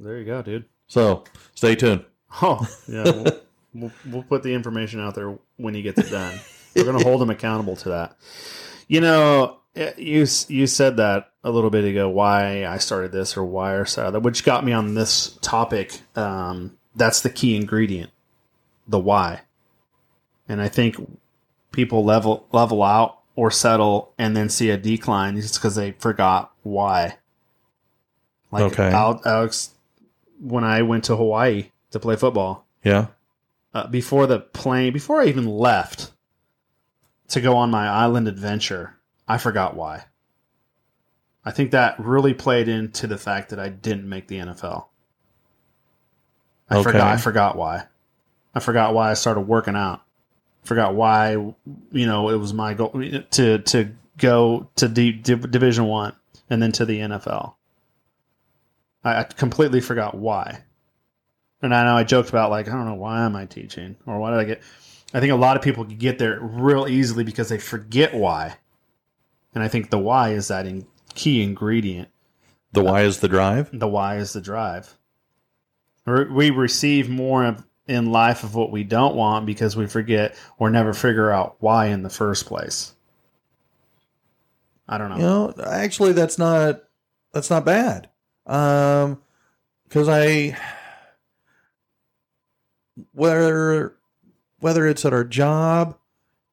There 0.01 0.19
you 0.19 0.25
go, 0.25 0.43
dude. 0.43 0.65
So 0.89 1.23
stay 1.55 1.77
tuned. 1.77 2.05
Oh, 2.43 2.69
yeah. 2.89 3.05
We'll, 3.05 3.41
we'll, 3.73 3.93
we'll 4.11 4.23
put 4.25 4.43
the 4.43 4.53
information 4.53 4.99
out 4.99 5.15
there 5.15 5.39
when 5.57 5.75
he 5.75 5.83
gets 5.83 6.01
it 6.01 6.11
done. 6.11 6.37
We're 6.75 6.83
going 6.83 6.99
to 6.99 7.05
hold 7.05 7.23
him 7.23 7.31
accountable 7.31 7.77
to 7.77 7.91
that. 7.91 8.17
You 8.89 9.01
know, 9.01 9.59
eh, 9.77 9.93
you 9.97 10.27
you 10.49 10.67
said 10.67 10.97
that 10.97 11.31
a 11.45 11.53
little 11.53 11.71
bit 11.71 11.85
ago. 11.85 12.09
Why 12.09 12.67
I 12.67 12.79
started 12.79 13.13
this 13.13 13.37
or 13.37 13.45
why 13.45 13.79
I 13.79 13.85
started 13.85 14.11
that, 14.11 14.21
which 14.21 14.45
got 14.45 14.65
me 14.65 14.73
on 14.73 14.95
this 14.95 15.39
topic. 15.41 16.01
Um, 16.17 16.77
that's 16.97 17.21
the 17.21 17.31
key 17.31 17.55
ingredient, 17.55 18.11
the 18.89 18.99
why. 18.99 19.43
And 20.49 20.61
I 20.61 20.69
think 20.69 20.97
people 21.73 22.05
level 22.05 22.47
level 22.53 22.83
out 22.83 23.19
or 23.37 23.51
settle 23.51 24.13
and 24.19 24.37
then 24.37 24.49
see 24.49 24.71
a 24.71 24.77
decline 24.77 25.37
just 25.37 25.55
because 25.55 25.75
they 25.75 25.93
forgot 25.93 26.53
why. 26.63 27.17
Like 28.53 28.65
Okay. 28.65 28.91
Alex, 28.93 29.71
when 30.41 30.63
I 30.65 30.83
went 30.83 31.05
to 31.05 31.17
Hawaii 31.17 31.71
to 31.91 31.99
play 31.99 32.15
football, 32.17 32.65
Yeah. 32.85 33.07
uh, 33.73 33.87
before 33.89 34.27
the 34.27 34.39
plane, 34.39 34.93
before 34.93 35.21
I 35.21 35.27
even 35.27 35.47
left 35.47 36.13
to 37.29 37.41
go 37.41 37.57
on 37.57 37.71
my 37.71 37.89
island 37.89 38.29
adventure, 38.29 38.97
I 39.27 39.39
forgot 39.39 39.75
why. 39.75 40.05
I 41.45 41.51
think 41.51 41.73
that 41.73 41.99
really 41.99 42.35
played 42.35 42.69
into 42.69 43.07
the 43.09 43.19
fact 43.19 43.51
that 43.51 43.59
I 43.59 43.69
didn't 43.69 44.09
make 44.09 44.29
the 44.29 44.39
NFL. 44.39 44.87
I 46.71 46.77
Okay. 46.77 46.85
forgot. 46.85 47.13
I 47.13 47.17
forgot 47.17 47.57
why. 47.57 47.85
I 48.55 48.61
forgot 48.61 48.95
why 48.95 49.11
I 49.11 49.15
started 49.15 49.41
working 49.43 49.75
out. 49.75 50.03
Forgot 50.65 50.95
why 50.95 51.33
you 51.33 52.07
know 52.07 52.31
it 52.31 52.37
was 52.37 52.53
my 52.53 52.75
goal 52.75 52.91
to 52.91 53.59
to 53.59 53.93
go 54.17 54.69
to 54.77 54.89
D, 54.89 55.13
Div- 55.13 55.51
Division 55.51 55.87
One 55.87 56.15
and 56.51 56.63
then 56.63 56.73
to 56.73 56.85
the 56.85 57.01
NFL. 57.01 57.55
I, 59.03 59.21
I 59.21 59.23
completely 59.25 59.81
forgot 59.81 60.15
why. 60.17 60.63
And 61.63 61.75
I 61.75 61.85
know 61.85 61.97
I 61.97 62.05
joked 62.05 62.29
about 62.29 62.51
like 62.51 62.69
I 62.69 62.73
don't 62.73 62.87
know 62.87 62.95
why 62.95 63.25
am 63.25 63.37
I 63.37 63.47
teaching 63.47 63.97
or 64.07 64.19
why 64.19 64.31
did 64.31 64.41
I 64.41 64.45
get. 64.45 64.63
I 65.13 65.21
think 65.21 65.33
a 65.33 65.37
lot 65.37 65.57
of 65.57 65.63
people 65.63 65.85
get 65.85 66.19
there 66.19 66.41
real 66.41 66.89
easily 66.89 67.25
because 67.25 67.49
they 67.49 67.59
forget 67.59 68.15
why. 68.15 68.57
And 69.55 69.63
I 69.63 69.69
think 69.69 69.91
the 69.91 69.99
why 69.99 70.31
is 70.31 70.49
that 70.49 70.67
in, 70.67 70.87
key 71.15 71.43
ingredient. 71.43 72.09
The 72.73 72.83
why 72.83 73.03
is 73.03 73.21
the 73.21 73.29
drive. 73.29 73.71
The 73.73 73.87
why 73.87 74.17
is 74.17 74.33
the 74.33 74.41
drive. 74.41 74.95
We 76.07 76.51
receive 76.51 77.09
more 77.09 77.45
of, 77.45 77.65
in 77.87 78.11
life 78.11 78.45
of 78.45 78.55
what 78.55 78.71
we 78.71 78.85
don't 78.85 79.15
want 79.15 79.47
because 79.47 79.77
we 79.77 79.87
forget 79.87 80.37
or 80.59 80.71
never 80.71 80.95
figure 80.95 81.31
out 81.31 81.57
why 81.61 81.87
in 81.87 82.03
the 82.03 82.11
first 82.11 82.47
place. 82.47 82.95
I 84.89 84.99
don't 84.99 85.11
know. 85.11 85.17
You 85.17 85.23
know, 85.23 85.55
actually, 85.67 86.13
that's 86.13 86.39
not 86.39 86.83
that's 87.33 87.51
not 87.51 87.65
bad. 87.65 88.09
Um, 88.47 89.23
because 89.85 90.09
I 90.09 90.59
whether 93.13 93.97
whether 94.61 94.87
it's 94.87 95.05
at 95.05 95.13
our 95.13 95.25
job, 95.25 95.97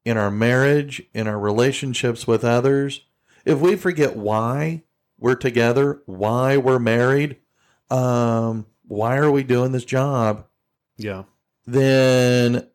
in 0.05 0.17
our 0.17 0.31
marriage, 0.31 1.03
in 1.13 1.27
our 1.27 1.39
relationships 1.39 2.27
with 2.27 2.43
others, 2.43 3.01
if 3.45 3.59
we 3.59 3.75
forget 3.75 4.15
why 4.15 4.83
we're 5.17 5.35
together, 5.35 6.01
why 6.05 6.57
we're 6.57 6.79
married, 6.79 7.37
um, 7.89 8.65
why 8.87 9.17
are 9.17 9.31
we 9.31 9.43
doing 9.43 9.71
this 9.71 9.85
job, 9.85 10.45
Yeah. 11.03 11.23
then 11.65 12.67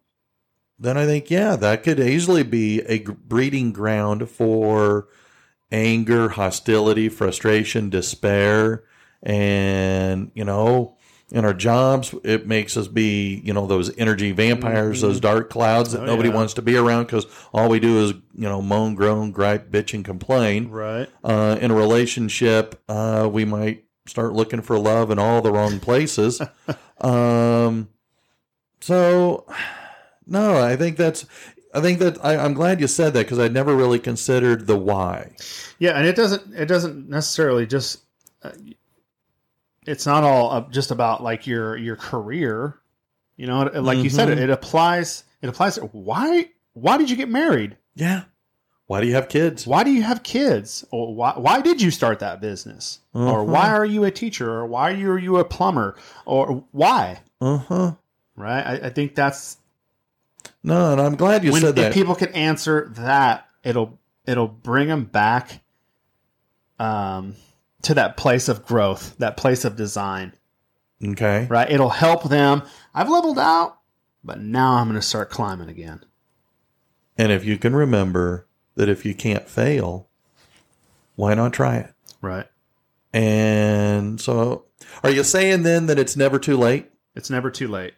then 0.79 0.99
I 0.99 1.07
think 1.07 1.31
yeah, 1.31 1.57
that 1.57 1.83
could 1.83 1.99
easily 2.01 2.43
be 2.43 2.83
a 2.83 2.99
breeding 3.01 3.73
ground 3.73 4.29
for 4.29 5.09
anger, 5.73 6.29
hostility, 6.31 7.09
frustration, 7.09 7.89
despair, 7.91 8.85
and 9.23 10.31
you 10.35 10.45
know, 10.45 10.97
in 11.33 11.45
our 11.45 11.55
jobs, 11.55 12.15
it 12.23 12.47
makes 12.47 12.77
us 12.77 12.89
be 12.89 13.41
you 13.43 13.53
know 13.55 13.67
those 13.67 13.97
energy 13.99 14.33
vampires, 14.33 15.01
those 15.01 15.19
dark 15.19 15.49
clouds 15.51 15.93
that 15.93 16.03
Oh, 16.03 16.07
nobody 16.07 16.29
yeah. 16.29 16.35
wants 16.35 16.55
to 16.55 16.63
be 16.63 16.77
around 16.77 17.05
because 17.07 17.27
all 17.55 17.69
we 17.69 17.81
do 17.81 17.99
is 18.05 18.11
you 18.35 18.49
know 18.49 18.61
moan, 18.63 18.95
groan, 18.95 19.33
gripe, 19.33 19.71
bitch, 19.71 19.95
and 19.95 20.05
complain. 20.05 20.69
Right. 20.69 21.09
Uh, 21.25 21.57
in 21.61 21.71
a 21.71 21.75
relationship, 21.75 22.81
uh, 22.89 23.29
we 23.33 23.45
might 23.47 23.85
start 24.07 24.35
looking 24.35 24.61
for 24.63 24.79
love 24.79 25.11
in 25.11 25.19
all 25.19 25.41
the 25.43 25.51
wrong 25.51 25.81
places. 25.81 26.41
um, 27.01 27.89
so, 28.81 29.47
no, 30.27 30.63
I 30.63 30.77
think 30.77 30.97
that's. 30.97 31.27
I 31.75 31.81
think 31.83 31.99
that 31.99 32.25
I, 32.25 32.37
I'm 32.39 32.55
glad 32.55 32.81
you 32.81 32.87
said 32.87 33.13
that 33.15 33.27
because 33.27 33.39
I'd 33.39 33.53
never 33.53 33.75
really 33.77 33.99
considered 33.99 34.67
the 34.67 34.77
why. 34.79 35.33
Yeah, 35.79 35.93
and 35.99 36.07
it 36.07 36.17
doesn't 36.17 36.55
it 36.55 36.67
doesn't 36.67 37.09
necessarily 37.11 37.67
just 37.67 38.01
uh, 38.43 38.53
it's 39.87 40.07
not 40.07 40.25
all 40.25 40.69
just 40.71 40.91
about 40.91 41.23
like 41.23 41.47
your 41.47 41.77
your 41.77 41.97
career. 41.97 42.79
You 43.37 43.47
know, 43.47 43.65
like 43.75 43.99
you 43.99 44.09
said, 44.11 44.31
it, 44.31 44.39
Mhm. 44.39 44.43
it 44.43 44.51
applies. 44.51 45.25
It 45.43 45.49
applies. 45.51 45.77
Why 45.77 46.49
why 46.73 46.97
did 46.97 47.11
you 47.11 47.17
get 47.17 47.29
married? 47.29 47.77
Yeah. 47.95 48.23
Why 48.87 49.01
do 49.01 49.07
you 49.09 49.15
have 49.15 49.29
kids? 49.29 49.67
Why 49.67 49.83
do 49.85 49.91
you 49.91 50.03
have 50.03 50.23
kids? 50.23 50.85
Or 50.91 51.15
why 51.15 51.33
why 51.37 51.61
did 51.61 51.83
you 51.83 51.91
start 51.91 52.21
that 52.21 52.41
business? 52.41 53.01
Or 53.13 53.41
Uh-huh. 53.41 53.43
why 53.45 53.69
are 53.71 53.85
you 53.85 54.05
a 54.05 54.11
teacher? 54.11 54.51
Or 54.51 54.65
why 54.67 54.91
are 54.93 54.95
you, 54.95 55.11
are 55.11 55.19
you 55.19 55.37
a 55.39 55.45
plumber? 55.45 55.97
Or 56.25 56.65
why? 56.73 57.21
Uh 57.41 57.59
huh. 57.59 57.93
Right. 58.37 58.63
I, 58.63 58.87
I 58.87 58.91
think 58.91 59.15
that's 59.15 59.57
No, 60.63 60.93
and 60.93 61.01
I'm 61.01 61.17
glad 61.17 61.43
you 61.45 61.53
when 61.53 61.63
said 61.63 61.71
if 61.79 61.85
that. 61.87 61.93
people 61.95 62.15
can 62.15 62.29
answer 62.29 62.89
that, 62.97 63.47
it'll 63.65 63.99
it'll 64.27 64.49
bring 64.49 64.89
them 64.89 65.05
back 65.05 65.63
um, 66.79 67.35
to 67.83 67.95
that 67.95 68.17
place 68.17 68.49
of 68.49 68.65
growth, 68.67 69.17
that 69.19 69.37
place 69.37 69.65
of 69.65 69.77
design. 69.77 70.33
okay. 71.03 71.47
Right? 71.49 71.71
It'll 71.71 71.89
help 71.89 72.25
them. 72.25 72.63
I've 72.95 73.09
leveled 73.09 73.39
out, 73.39 73.79
but 74.23 74.41
now 74.41 74.75
I'm 74.75 74.89
going 74.89 75.01
to 75.01 75.07
start 75.07 75.31
climbing 75.31 75.69
again. 75.69 76.05
And 77.17 77.33
if 77.33 77.45
you 77.45 77.57
can 77.57 77.75
remember 77.75 78.47
that 78.75 78.91
if 78.91 79.07
you 79.07 79.15
can't 79.15 79.49
fail, 79.49 80.09
why 81.15 81.33
not 81.33 81.55
try 81.55 81.77
it? 81.77 81.95
Right? 82.21 82.47
And 83.15 84.21
so, 84.21 84.65
are 85.03 85.11
you 85.11 85.23
saying 85.25 85.63
then 85.63 85.87
that 85.87 85.99
it's 85.99 86.17
never 86.17 86.39
too 86.39 86.59
late? 86.59 86.91
It's 87.15 87.31
never 87.31 87.51
too 87.51 87.69
late. 87.69 87.95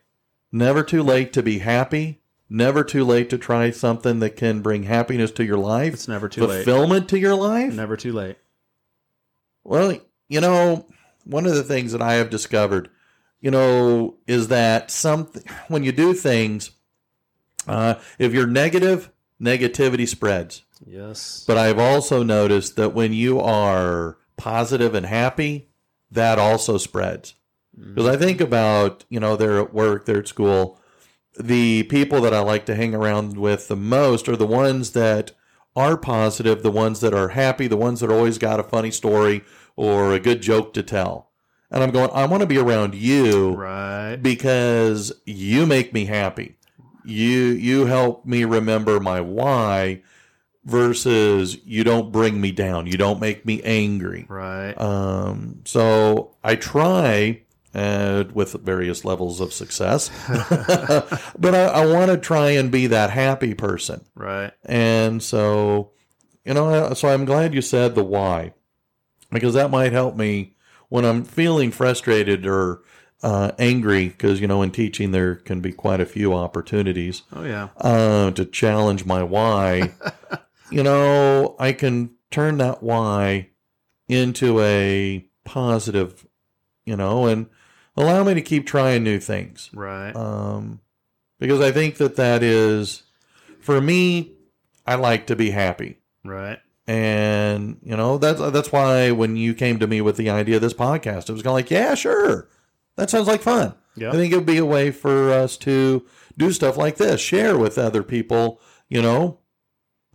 Never 0.51 0.83
too 0.83 1.03
late 1.03 1.33
to 1.35 1.43
be 1.43 1.59
happy. 1.59 2.21
Never 2.51 2.83
too 2.83 3.05
late 3.05 3.29
to 3.31 3.39
try 3.39 3.71
something 3.71 4.21
that 4.21 4.37
can 4.37 4.63
bring 4.63 4.85
happiness 4.85 5.31
to 5.33 5.45
your 5.45 5.59
life, 5.59 5.93
It's 5.93 6.09
never 6.09 6.29
too 6.29 6.47
late. 6.47 6.65
fulfillment 6.65 7.09
to 7.11 7.19
your 7.19 7.35
life. 7.35 7.75
Never 7.75 7.97
too 7.97 8.13
late. 8.13 8.37
Well, 9.65 9.99
you 10.29 10.41
know, 10.41 10.87
one 11.25 11.45
of 11.45 11.55
the 11.55 11.63
things 11.63 11.93
that 11.93 12.01
I 12.01 12.15
have 12.15 12.31
discovered, 12.31 12.89
you 13.43 13.51
know, 13.51 14.17
is 14.27 14.49
that 14.49 14.91
some 14.91 15.31
when 15.69 15.85
you 15.85 15.93
do 15.93 16.15
things, 16.15 16.71
uh, 17.67 17.97
if 18.19 18.33
you're 18.33 18.47
negative, 18.47 19.11
negativity 19.41 20.09
spreads. 20.09 20.63
Yes. 20.87 21.45
But 21.47 21.59
I've 21.59 21.79
also 21.79 22.23
noticed 22.23 22.77
that 22.77 22.95
when 22.95 23.13
you 23.13 23.41
are 23.41 24.17
positive 24.39 24.95
and 24.95 25.05
happy, 25.05 25.69
that 26.11 26.39
also 26.39 26.79
spreads. 26.79 27.35
Because 27.79 28.07
I 28.07 28.17
think 28.17 28.41
about, 28.41 29.05
you 29.09 29.21
know, 29.21 29.37
they're 29.37 29.61
at 29.61 29.73
work, 29.73 30.05
they're 30.05 30.21
at 30.21 30.29
school. 30.29 30.81
The 31.39 31.85
people 31.85 32.21
that 32.23 32.35
I 32.35 32.41
like 32.41 32.67
to 32.67 32.75
hang 32.75 32.95
around 32.95 33.39
with 33.39 33.69
the 33.69 33.77
most 33.77 34.29
are 34.29 34.37
the 34.37 34.47
ones 34.47 34.93
that 34.93 35.33
are 35.77 35.97
positive, 35.97 36.63
the 36.63 36.71
ones 36.73 37.01
that 37.01 37.15
are 37.15 37.29
happy, 37.29 37.69
the 37.69 37.77
ones 37.77 38.01
that 38.01 38.11
always 38.11 38.39
got 38.39 38.59
a 38.59 38.65
funny 38.65 38.91
story 38.91 39.43
or 39.77 40.13
a 40.13 40.19
good 40.19 40.43
joke 40.43 40.75
to 40.75 40.83
tell. 40.83 41.31
And 41.71 41.83
I'm 41.83 41.91
going, 41.91 42.11
I 42.13 42.25
want 42.27 42.41
to 42.41 42.47
be 42.47 42.59
around 42.59 42.95
you 42.95 43.55
right. 43.55 44.17
because 44.17 45.13
you 45.25 45.67
make 45.67 45.93
me 45.93 46.07
happy. 46.07 46.57
you 47.05 47.29
you 47.29 47.87
help 47.87 48.27
me 48.27 48.45
remember 48.45 49.01
my 49.01 49.21
why 49.21 50.03
versus 50.65 51.59
you 51.65 51.85
don't 51.85 52.13
bring 52.13 52.41
me 52.41 52.51
down. 52.53 52.87
You 52.87 52.99
don't 52.99 53.21
make 53.21 53.47
me 53.47 53.63
angry. 53.63 54.27
Right. 54.29 54.73
Um, 54.79 55.61
so 55.65 56.37
I 56.43 56.57
try 56.57 57.43
uh, 57.75 58.25
with 58.33 58.53
various 58.55 59.05
levels 59.05 59.41
of 59.41 59.53
success, 59.53 60.11
but 61.39 61.55
I, 61.55 61.65
I 61.67 61.87
want 61.87 62.11
to 62.11 62.17
try 62.17 62.51
and 62.51 62.71
be 62.71 62.87
that 62.89 63.11
happy 63.11 63.55
person. 63.55 64.05
right. 64.15 64.53
And 64.65 65.23
so, 65.23 65.93
you 66.45 66.55
know, 66.55 66.95
so 66.95 67.09
I'm 67.09 67.25
glad 67.25 67.55
you 67.55 67.63
said 67.63 67.95
the 67.95 68.05
why, 68.05 68.55
because 69.31 69.55
that 69.55 69.71
might 69.71 69.93
help 69.93 70.17
me 70.17 70.55
when 70.89 71.05
I'm 71.05 71.25
feeling 71.25 71.71
frustrated 71.71 72.47
or 72.47 72.83
uh, 73.23 73.53
angry. 73.59 74.09
Because 74.09 74.41
you 74.41 74.47
know, 74.47 74.63
in 74.63 74.71
teaching 74.71 75.11
there 75.11 75.35
can 75.35 75.61
be 75.61 75.73
quite 75.73 76.01
a 76.01 76.07
few 76.07 76.33
opportunities 76.35 77.23
Oh 77.33 77.45
yeah. 77.45 77.69
uh, 77.77 78.31
to 78.33 78.45
challenge 78.47 79.05
my 79.05 79.23
why. 79.23 79.93
you 80.71 80.83
know, 80.83 81.55
I 81.59 81.73
can 81.73 82.15
turn 82.31 82.59
that 82.59 82.83
why 82.83 83.51
into 84.09 84.61
a 84.61 85.27
positive, 85.45 86.27
you 86.87 86.97
know, 86.97 87.27
and 87.27 87.47
allow 87.99 88.25
me 88.25 88.35
to 88.35 88.41
keep 88.43 88.67
trying 88.67 89.03
new 89.05 89.19
things 89.21 89.69
Right. 89.75 90.13
um, 90.17 90.81
because 91.39 91.61
I 91.61 91.71
think 91.73 91.97
that 91.99 92.17
that 92.17 92.43
is, 92.43 93.03
for 93.61 93.81
me, 93.81 94.33
I 94.87 94.95
like 94.95 95.27
to 95.27 95.37
be 95.37 95.51
happy, 95.51 95.99
right. 96.25 96.59
and 96.87 97.79
you 97.83 97.97
know 97.97 98.17
that's 98.19 98.41
that's 98.41 98.73
why 98.73 99.11
when 99.11 99.37
you 99.37 99.53
came 99.55 99.79
to 99.81 99.87
me 99.87 100.01
with 100.01 100.17
the 100.17 100.31
idea 100.31 100.57
of 100.57 100.63
this 100.63 100.73
podcast, 100.75 101.29
it 101.29 101.33
was 101.33 101.43
kind 101.43 101.49
of 101.49 101.53
like, 101.55 101.71
yeah, 101.71 101.95
sure, 101.95 102.49
that 102.97 103.11
sounds 103.11 103.29
like 103.29 103.43
fun. 103.43 103.75
Yeah. 103.97 104.09
I 104.11 104.13
think 104.13 104.33
it 104.33 104.37
would 104.37 104.47
be 104.47 104.59
a 104.59 104.65
way 104.65 104.91
for 104.91 105.31
us 105.33 105.57
to 105.59 106.07
do 106.39 106.53
stuff 106.53 106.77
like 106.77 106.97
this, 106.97 107.21
share 107.21 107.59
with 107.59 107.77
other 107.79 108.03
people, 108.03 108.61
you 108.89 109.03
know, 109.03 109.41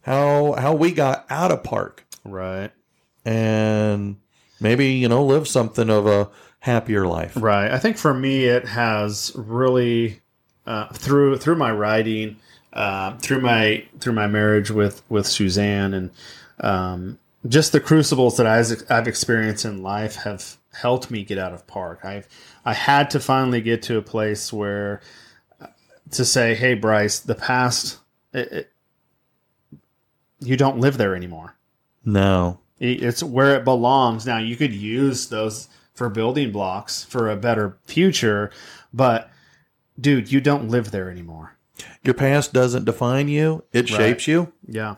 how 0.02 0.54
how 0.54 0.74
we 0.74 0.92
got 0.92 1.26
out 1.30 1.52
of 1.52 1.64
park, 1.64 2.06
Right. 2.26 2.72
and 3.26 4.18
maybe 4.60 4.94
you 4.94 5.08
know 5.08 5.24
live 5.26 5.48
something 5.48 5.90
of 5.90 6.08
a 6.08 6.30
happier 6.64 7.06
life. 7.06 7.36
Right. 7.36 7.70
I 7.70 7.78
think 7.78 7.98
for 7.98 8.14
me, 8.14 8.46
it 8.46 8.66
has 8.66 9.34
really 9.36 10.22
uh, 10.66 10.88
through 10.94 11.38
through 11.38 11.58
my 11.58 11.72
writing, 11.72 12.38
uh, 12.72 13.18
through 13.18 13.42
my 13.42 13.86
through 14.00 14.14
my 14.14 14.28
marriage 14.28 14.72
with 14.72 15.04
with 15.10 15.28
Suzanne, 15.28 15.94
and 15.94 16.12
um, 16.62 17.20
just 17.48 17.74
the 17.74 17.82
crucibles 17.82 18.38
that 18.38 18.48
I've, 18.48 18.82
I've 18.90 19.10
experienced 19.10 19.66
in 19.66 19.84
life 19.84 20.16
have 20.16 20.58
helped 20.72 21.12
me 21.12 21.26
get 21.26 21.38
out 21.38 21.54
of 21.54 21.68
park. 21.68 22.06
I've 22.06 22.30
I 22.64 22.74
had 22.74 23.10
to 23.12 23.20
finally 23.20 23.60
get 23.60 23.84
to 23.84 23.98
a 23.98 24.02
place 24.02 24.54
where 24.54 25.02
uh, 25.60 25.68
to 26.12 26.24
say, 26.24 26.56
"Hey, 26.56 26.74
Bryce, 26.76 27.20
the 27.20 27.36
past." 27.36 28.00
It, 28.34 28.52
it, 28.52 28.70
you 30.40 30.58
don't 30.58 30.80
live 30.80 30.98
there 30.98 31.16
anymore. 31.16 31.56
No, 32.04 32.60
It's 32.80 33.22
where 33.22 33.56
it 33.56 33.64
belongs. 33.64 34.26
Now 34.26 34.40
you 34.40 34.56
could 34.56 34.74
use 34.74 35.28
those 35.28 35.70
for 35.94 36.10
building 36.10 36.52
blocks 36.52 37.04
for 37.04 37.30
a 37.30 37.36
better 37.36 37.78
future, 37.86 38.52
but 38.94 39.30
dude, 40.00 40.32
you 40.32 40.42
don't 40.42 40.70
live 40.70 40.92
there 40.92 41.10
anymore. 41.10 41.58
your 42.04 42.14
past 42.14 42.54
doesn't 42.54 42.86
define 42.86 43.28
you; 43.28 43.64
it 43.74 43.90
Right. 43.92 43.98
shapes 43.98 44.28
you. 44.28 44.52
Yeah. 44.68 44.96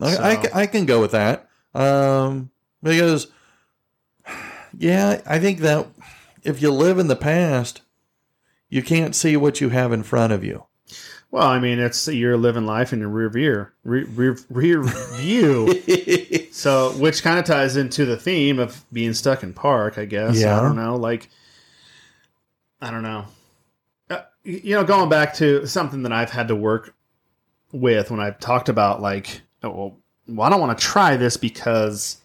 I, 0.00 0.06
I, 0.06 0.10
So- 0.34 0.42
ca- 0.42 0.58
I 0.58 0.66
can 0.66 0.84
go 0.86 1.00
with 1.00 1.12
that. 1.12 1.48
Um, 1.74 2.50
because, 2.82 3.26
yeah, 4.78 5.20
I 5.26 5.38
think 5.38 5.60
that 5.60 5.86
if 6.42 6.60
you 6.62 6.70
live 6.70 6.98
in 6.98 7.08
the 7.08 7.16
past, 7.16 7.82
you 8.68 8.82
can't 8.82 9.14
see 9.14 9.36
what 9.36 9.60
you 9.60 9.70
have 9.70 9.92
in 9.92 10.02
front 10.02 10.32
of 10.32 10.44
you. 10.44 10.64
Well, 11.30 11.46
I 11.46 11.58
mean, 11.58 11.78
it's 11.78 12.06
you're 12.08 12.36
living 12.36 12.66
life 12.66 12.92
in 12.92 13.00
your 13.00 13.08
rear 13.08 13.28
view, 13.28 13.66
rear, 13.84 14.06
rear, 14.14 14.36
rear 14.48 14.82
view. 14.82 15.82
So, 16.66 16.90
which 16.98 17.22
kind 17.22 17.38
of 17.38 17.44
ties 17.44 17.76
into 17.76 18.04
the 18.04 18.16
theme 18.16 18.58
of 18.58 18.84
being 18.92 19.14
stuck 19.14 19.44
in 19.44 19.54
park, 19.54 19.98
I 19.98 20.04
guess. 20.04 20.36
Yeah. 20.36 20.58
I 20.58 20.62
don't 20.62 20.74
know. 20.74 20.96
Like, 20.96 21.30
I 22.80 22.90
don't 22.90 23.04
know. 23.04 23.26
Uh, 24.10 24.22
you 24.42 24.74
know, 24.74 24.82
going 24.82 25.08
back 25.08 25.34
to 25.34 25.64
something 25.68 26.02
that 26.02 26.10
I've 26.10 26.30
had 26.30 26.48
to 26.48 26.56
work 26.56 26.92
with 27.70 28.10
when 28.10 28.18
I've 28.18 28.40
talked 28.40 28.68
about, 28.68 29.00
like, 29.00 29.42
oh, 29.62 29.70
well, 29.70 29.98
well 30.26 30.44
I 30.44 30.50
don't 30.50 30.58
want 30.60 30.76
to 30.76 30.84
try 30.84 31.16
this 31.16 31.36
because 31.36 32.16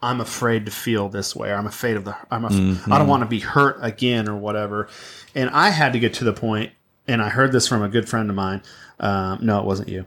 I'm 0.00 0.22
afraid 0.22 0.64
to 0.64 0.72
feel 0.72 1.10
this 1.10 1.36
way. 1.36 1.50
Or 1.50 1.56
I'm 1.56 1.66
afraid 1.66 1.98
of 1.98 2.06
the. 2.06 2.16
I'm. 2.30 2.46
Af- 2.46 2.52
Mm-hmm. 2.52 2.90
I 2.90 2.96
don't 2.96 3.08
want 3.08 3.24
to 3.24 3.28
be 3.28 3.40
hurt 3.40 3.76
again 3.82 4.26
or 4.26 4.36
whatever. 4.36 4.88
And 5.34 5.50
I 5.50 5.68
had 5.68 5.92
to 5.92 5.98
get 5.98 6.14
to 6.14 6.24
the 6.24 6.32
point, 6.32 6.72
and 7.06 7.20
I 7.20 7.28
heard 7.28 7.52
this 7.52 7.68
from 7.68 7.82
a 7.82 7.90
good 7.90 8.08
friend 8.08 8.30
of 8.30 8.36
mine. 8.36 8.62
Um, 8.98 9.40
no, 9.42 9.60
it 9.60 9.66
wasn't 9.66 9.90
you. 9.90 10.06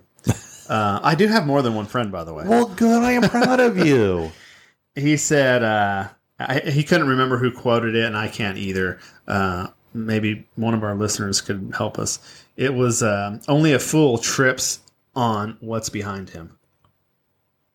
Uh, 0.70 1.00
I 1.04 1.16
do 1.16 1.28
have 1.28 1.46
more 1.48 1.62
than 1.64 1.74
one 1.74 1.88
friend, 1.88 2.12
by 2.12 2.24
the 2.24 2.34
way 2.34 2.46
well, 2.48 2.68
good. 2.68 3.04
I 3.04 3.14
am 3.14 3.24
proud 3.24 3.60
of 3.60 3.78
you. 3.78 4.32
he 4.96 5.18
said 5.18 5.64
uh, 5.64 6.10
I, 6.40 6.60
he 6.60 6.84
couldn't 6.84 7.08
remember 7.08 7.38
who 7.38 7.52
quoted 7.52 7.96
it, 7.96 8.06
and 8.06 8.16
I 8.16 8.28
can't 8.28 8.58
either. 8.58 9.00
Uh, 9.28 9.68
maybe 9.94 10.48
one 10.56 10.76
of 10.76 10.84
our 10.84 10.94
listeners 10.96 11.42
could 11.42 11.74
help 11.76 11.98
us. 11.98 12.20
It 12.56 12.74
was 12.76 13.02
um 13.02 13.42
only 13.48 13.74
a 13.74 13.80
fool 13.80 14.18
trips 14.20 14.80
on 15.16 15.58
what's 15.60 15.90
behind 15.90 16.30
him, 16.30 16.58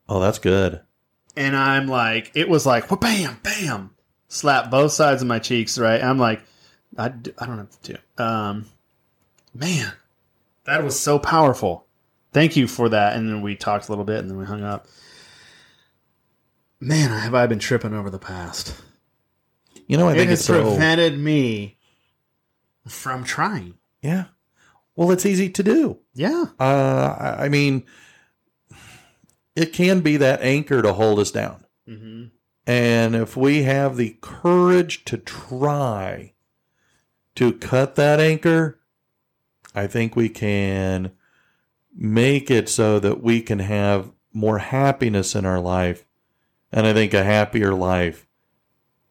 Oh, 0.08 0.20
that's 0.20 0.38
good. 0.38 0.80
and 1.36 1.56
I'm 1.56 1.88
like, 1.88 2.30
it 2.34 2.48
was 2.48 2.64
like, 2.64 2.90
well, 2.90 3.00
bam, 3.00 3.40
bam, 3.42 3.90
slap 4.28 4.70
both 4.70 4.92
sides 4.92 5.20
of 5.20 5.26
my 5.28 5.40
cheeks. 5.40 5.76
Right? 5.78 6.00
I'm 6.02 6.18
like, 6.18 6.40
I, 6.96 7.06
I 7.06 7.46
don't 7.46 7.58
have 7.58 7.82
to. 7.82 7.98
Um, 8.22 8.66
man, 9.52 9.92
that 10.64 10.84
was 10.84 10.98
so 10.98 11.18
powerful. 11.18 11.86
Thank 12.34 12.56
you 12.56 12.66
for 12.66 12.90
that. 12.90 13.16
And 13.16 13.28
then 13.28 13.40
we 13.40 13.54
talked 13.56 13.88
a 13.88 13.92
little 13.92 14.04
bit, 14.04 14.18
and 14.18 14.28
then 14.28 14.36
we 14.36 14.44
hung 14.44 14.62
up. 14.62 14.86
Man, 16.80 17.08
have 17.10 17.34
I 17.34 17.46
been 17.46 17.58
tripping 17.60 17.94
over 17.94 18.10
the 18.10 18.18
past? 18.18 18.74
You 19.86 19.96
know, 19.96 20.08
I 20.08 20.12
it 20.12 20.16
think 20.16 20.30
it's 20.32 20.44
so. 20.44 20.60
prevented 20.62 21.18
me 21.18 21.78
from 22.86 23.24
trying. 23.24 23.74
Yeah. 24.02 24.24
Well, 24.96 25.10
it's 25.10 25.24
easy 25.26 25.48
to 25.50 25.62
do. 25.62 25.98
Yeah, 26.14 26.44
Uh, 26.60 27.16
I 27.18 27.44
I 27.44 27.48
mean, 27.48 27.84
it 29.56 29.72
can 29.72 30.00
be 30.00 30.16
that 30.18 30.42
anchor 30.42 30.82
to 30.82 30.92
hold 30.92 31.18
us 31.18 31.30
down. 31.30 31.64
mm-hmm. 31.88 32.24
And 32.66 33.14
if 33.14 33.36
we 33.36 33.64
have 33.64 33.96
the 33.96 34.16
courage 34.20 35.04
to 35.06 35.18
try 35.18 36.32
to 37.34 37.52
cut 37.52 37.94
that 37.96 38.20
anchor, 38.20 38.78
I 39.74 39.86
think 39.86 40.16
we 40.16 40.28
can 40.28 41.12
make 41.94 42.50
it 42.50 42.68
so 42.68 42.98
that 42.98 43.22
we 43.22 43.40
can 43.40 43.60
have 43.60 44.10
more 44.32 44.58
happiness 44.58 45.34
in 45.34 45.46
our 45.46 45.60
life. 45.60 46.04
And 46.72 46.86
I 46.86 46.92
think 46.92 47.14
a 47.14 47.22
happier 47.22 47.72
life 47.72 48.26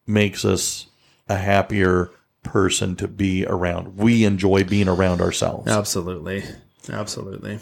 makes 0.05 0.43
us 0.43 0.87
a 1.29 1.37
happier 1.37 2.11
person 2.43 2.95
to 2.97 3.07
be 3.07 3.45
around. 3.45 3.97
We 3.97 4.25
enjoy 4.25 4.65
being 4.65 4.89
around 4.89 5.21
ourselves. 5.21 5.71
absolutely, 5.71 6.43
absolutely. 6.89 7.59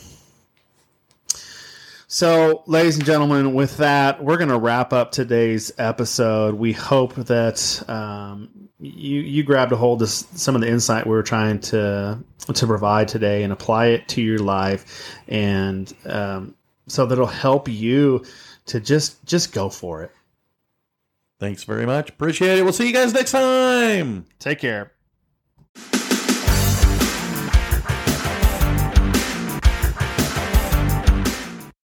So, 2.13 2.63
ladies 2.65 2.97
and 2.97 3.05
gentlemen, 3.05 3.53
with 3.53 3.77
that, 3.77 4.21
we're 4.21 4.35
going 4.35 4.49
to 4.49 4.59
wrap 4.59 4.91
up 4.91 5.13
today's 5.13 5.71
episode. 5.77 6.55
We 6.55 6.73
hope 6.73 7.15
that 7.15 7.81
um, 7.87 8.49
you 8.81 9.21
you 9.21 9.43
grabbed 9.43 9.71
a 9.71 9.77
hold 9.77 10.01
of 10.01 10.09
some 10.09 10.53
of 10.53 10.59
the 10.59 10.67
insight 10.67 11.05
we 11.05 11.11
were 11.11 11.23
trying 11.23 11.61
to 11.61 12.19
to 12.53 12.67
provide 12.67 13.07
today 13.07 13.43
and 13.43 13.53
apply 13.53 13.85
it 13.87 14.09
to 14.09 14.21
your 14.21 14.39
life, 14.39 15.15
and 15.29 15.93
um, 16.05 16.53
so 16.85 17.05
that'll 17.05 17.27
help 17.27 17.69
you 17.69 18.25
to 18.65 18.81
just 18.81 19.23
just 19.25 19.53
go 19.53 19.69
for 19.69 20.03
it. 20.03 20.11
Thanks 21.39 21.63
very 21.63 21.85
much. 21.85 22.09
Appreciate 22.09 22.59
it. 22.59 22.63
We'll 22.63 22.73
see 22.73 22.87
you 22.87 22.93
guys 22.93 23.13
next 23.13 23.31
time. 23.31 24.25
Take 24.37 24.59
care. 24.59 24.91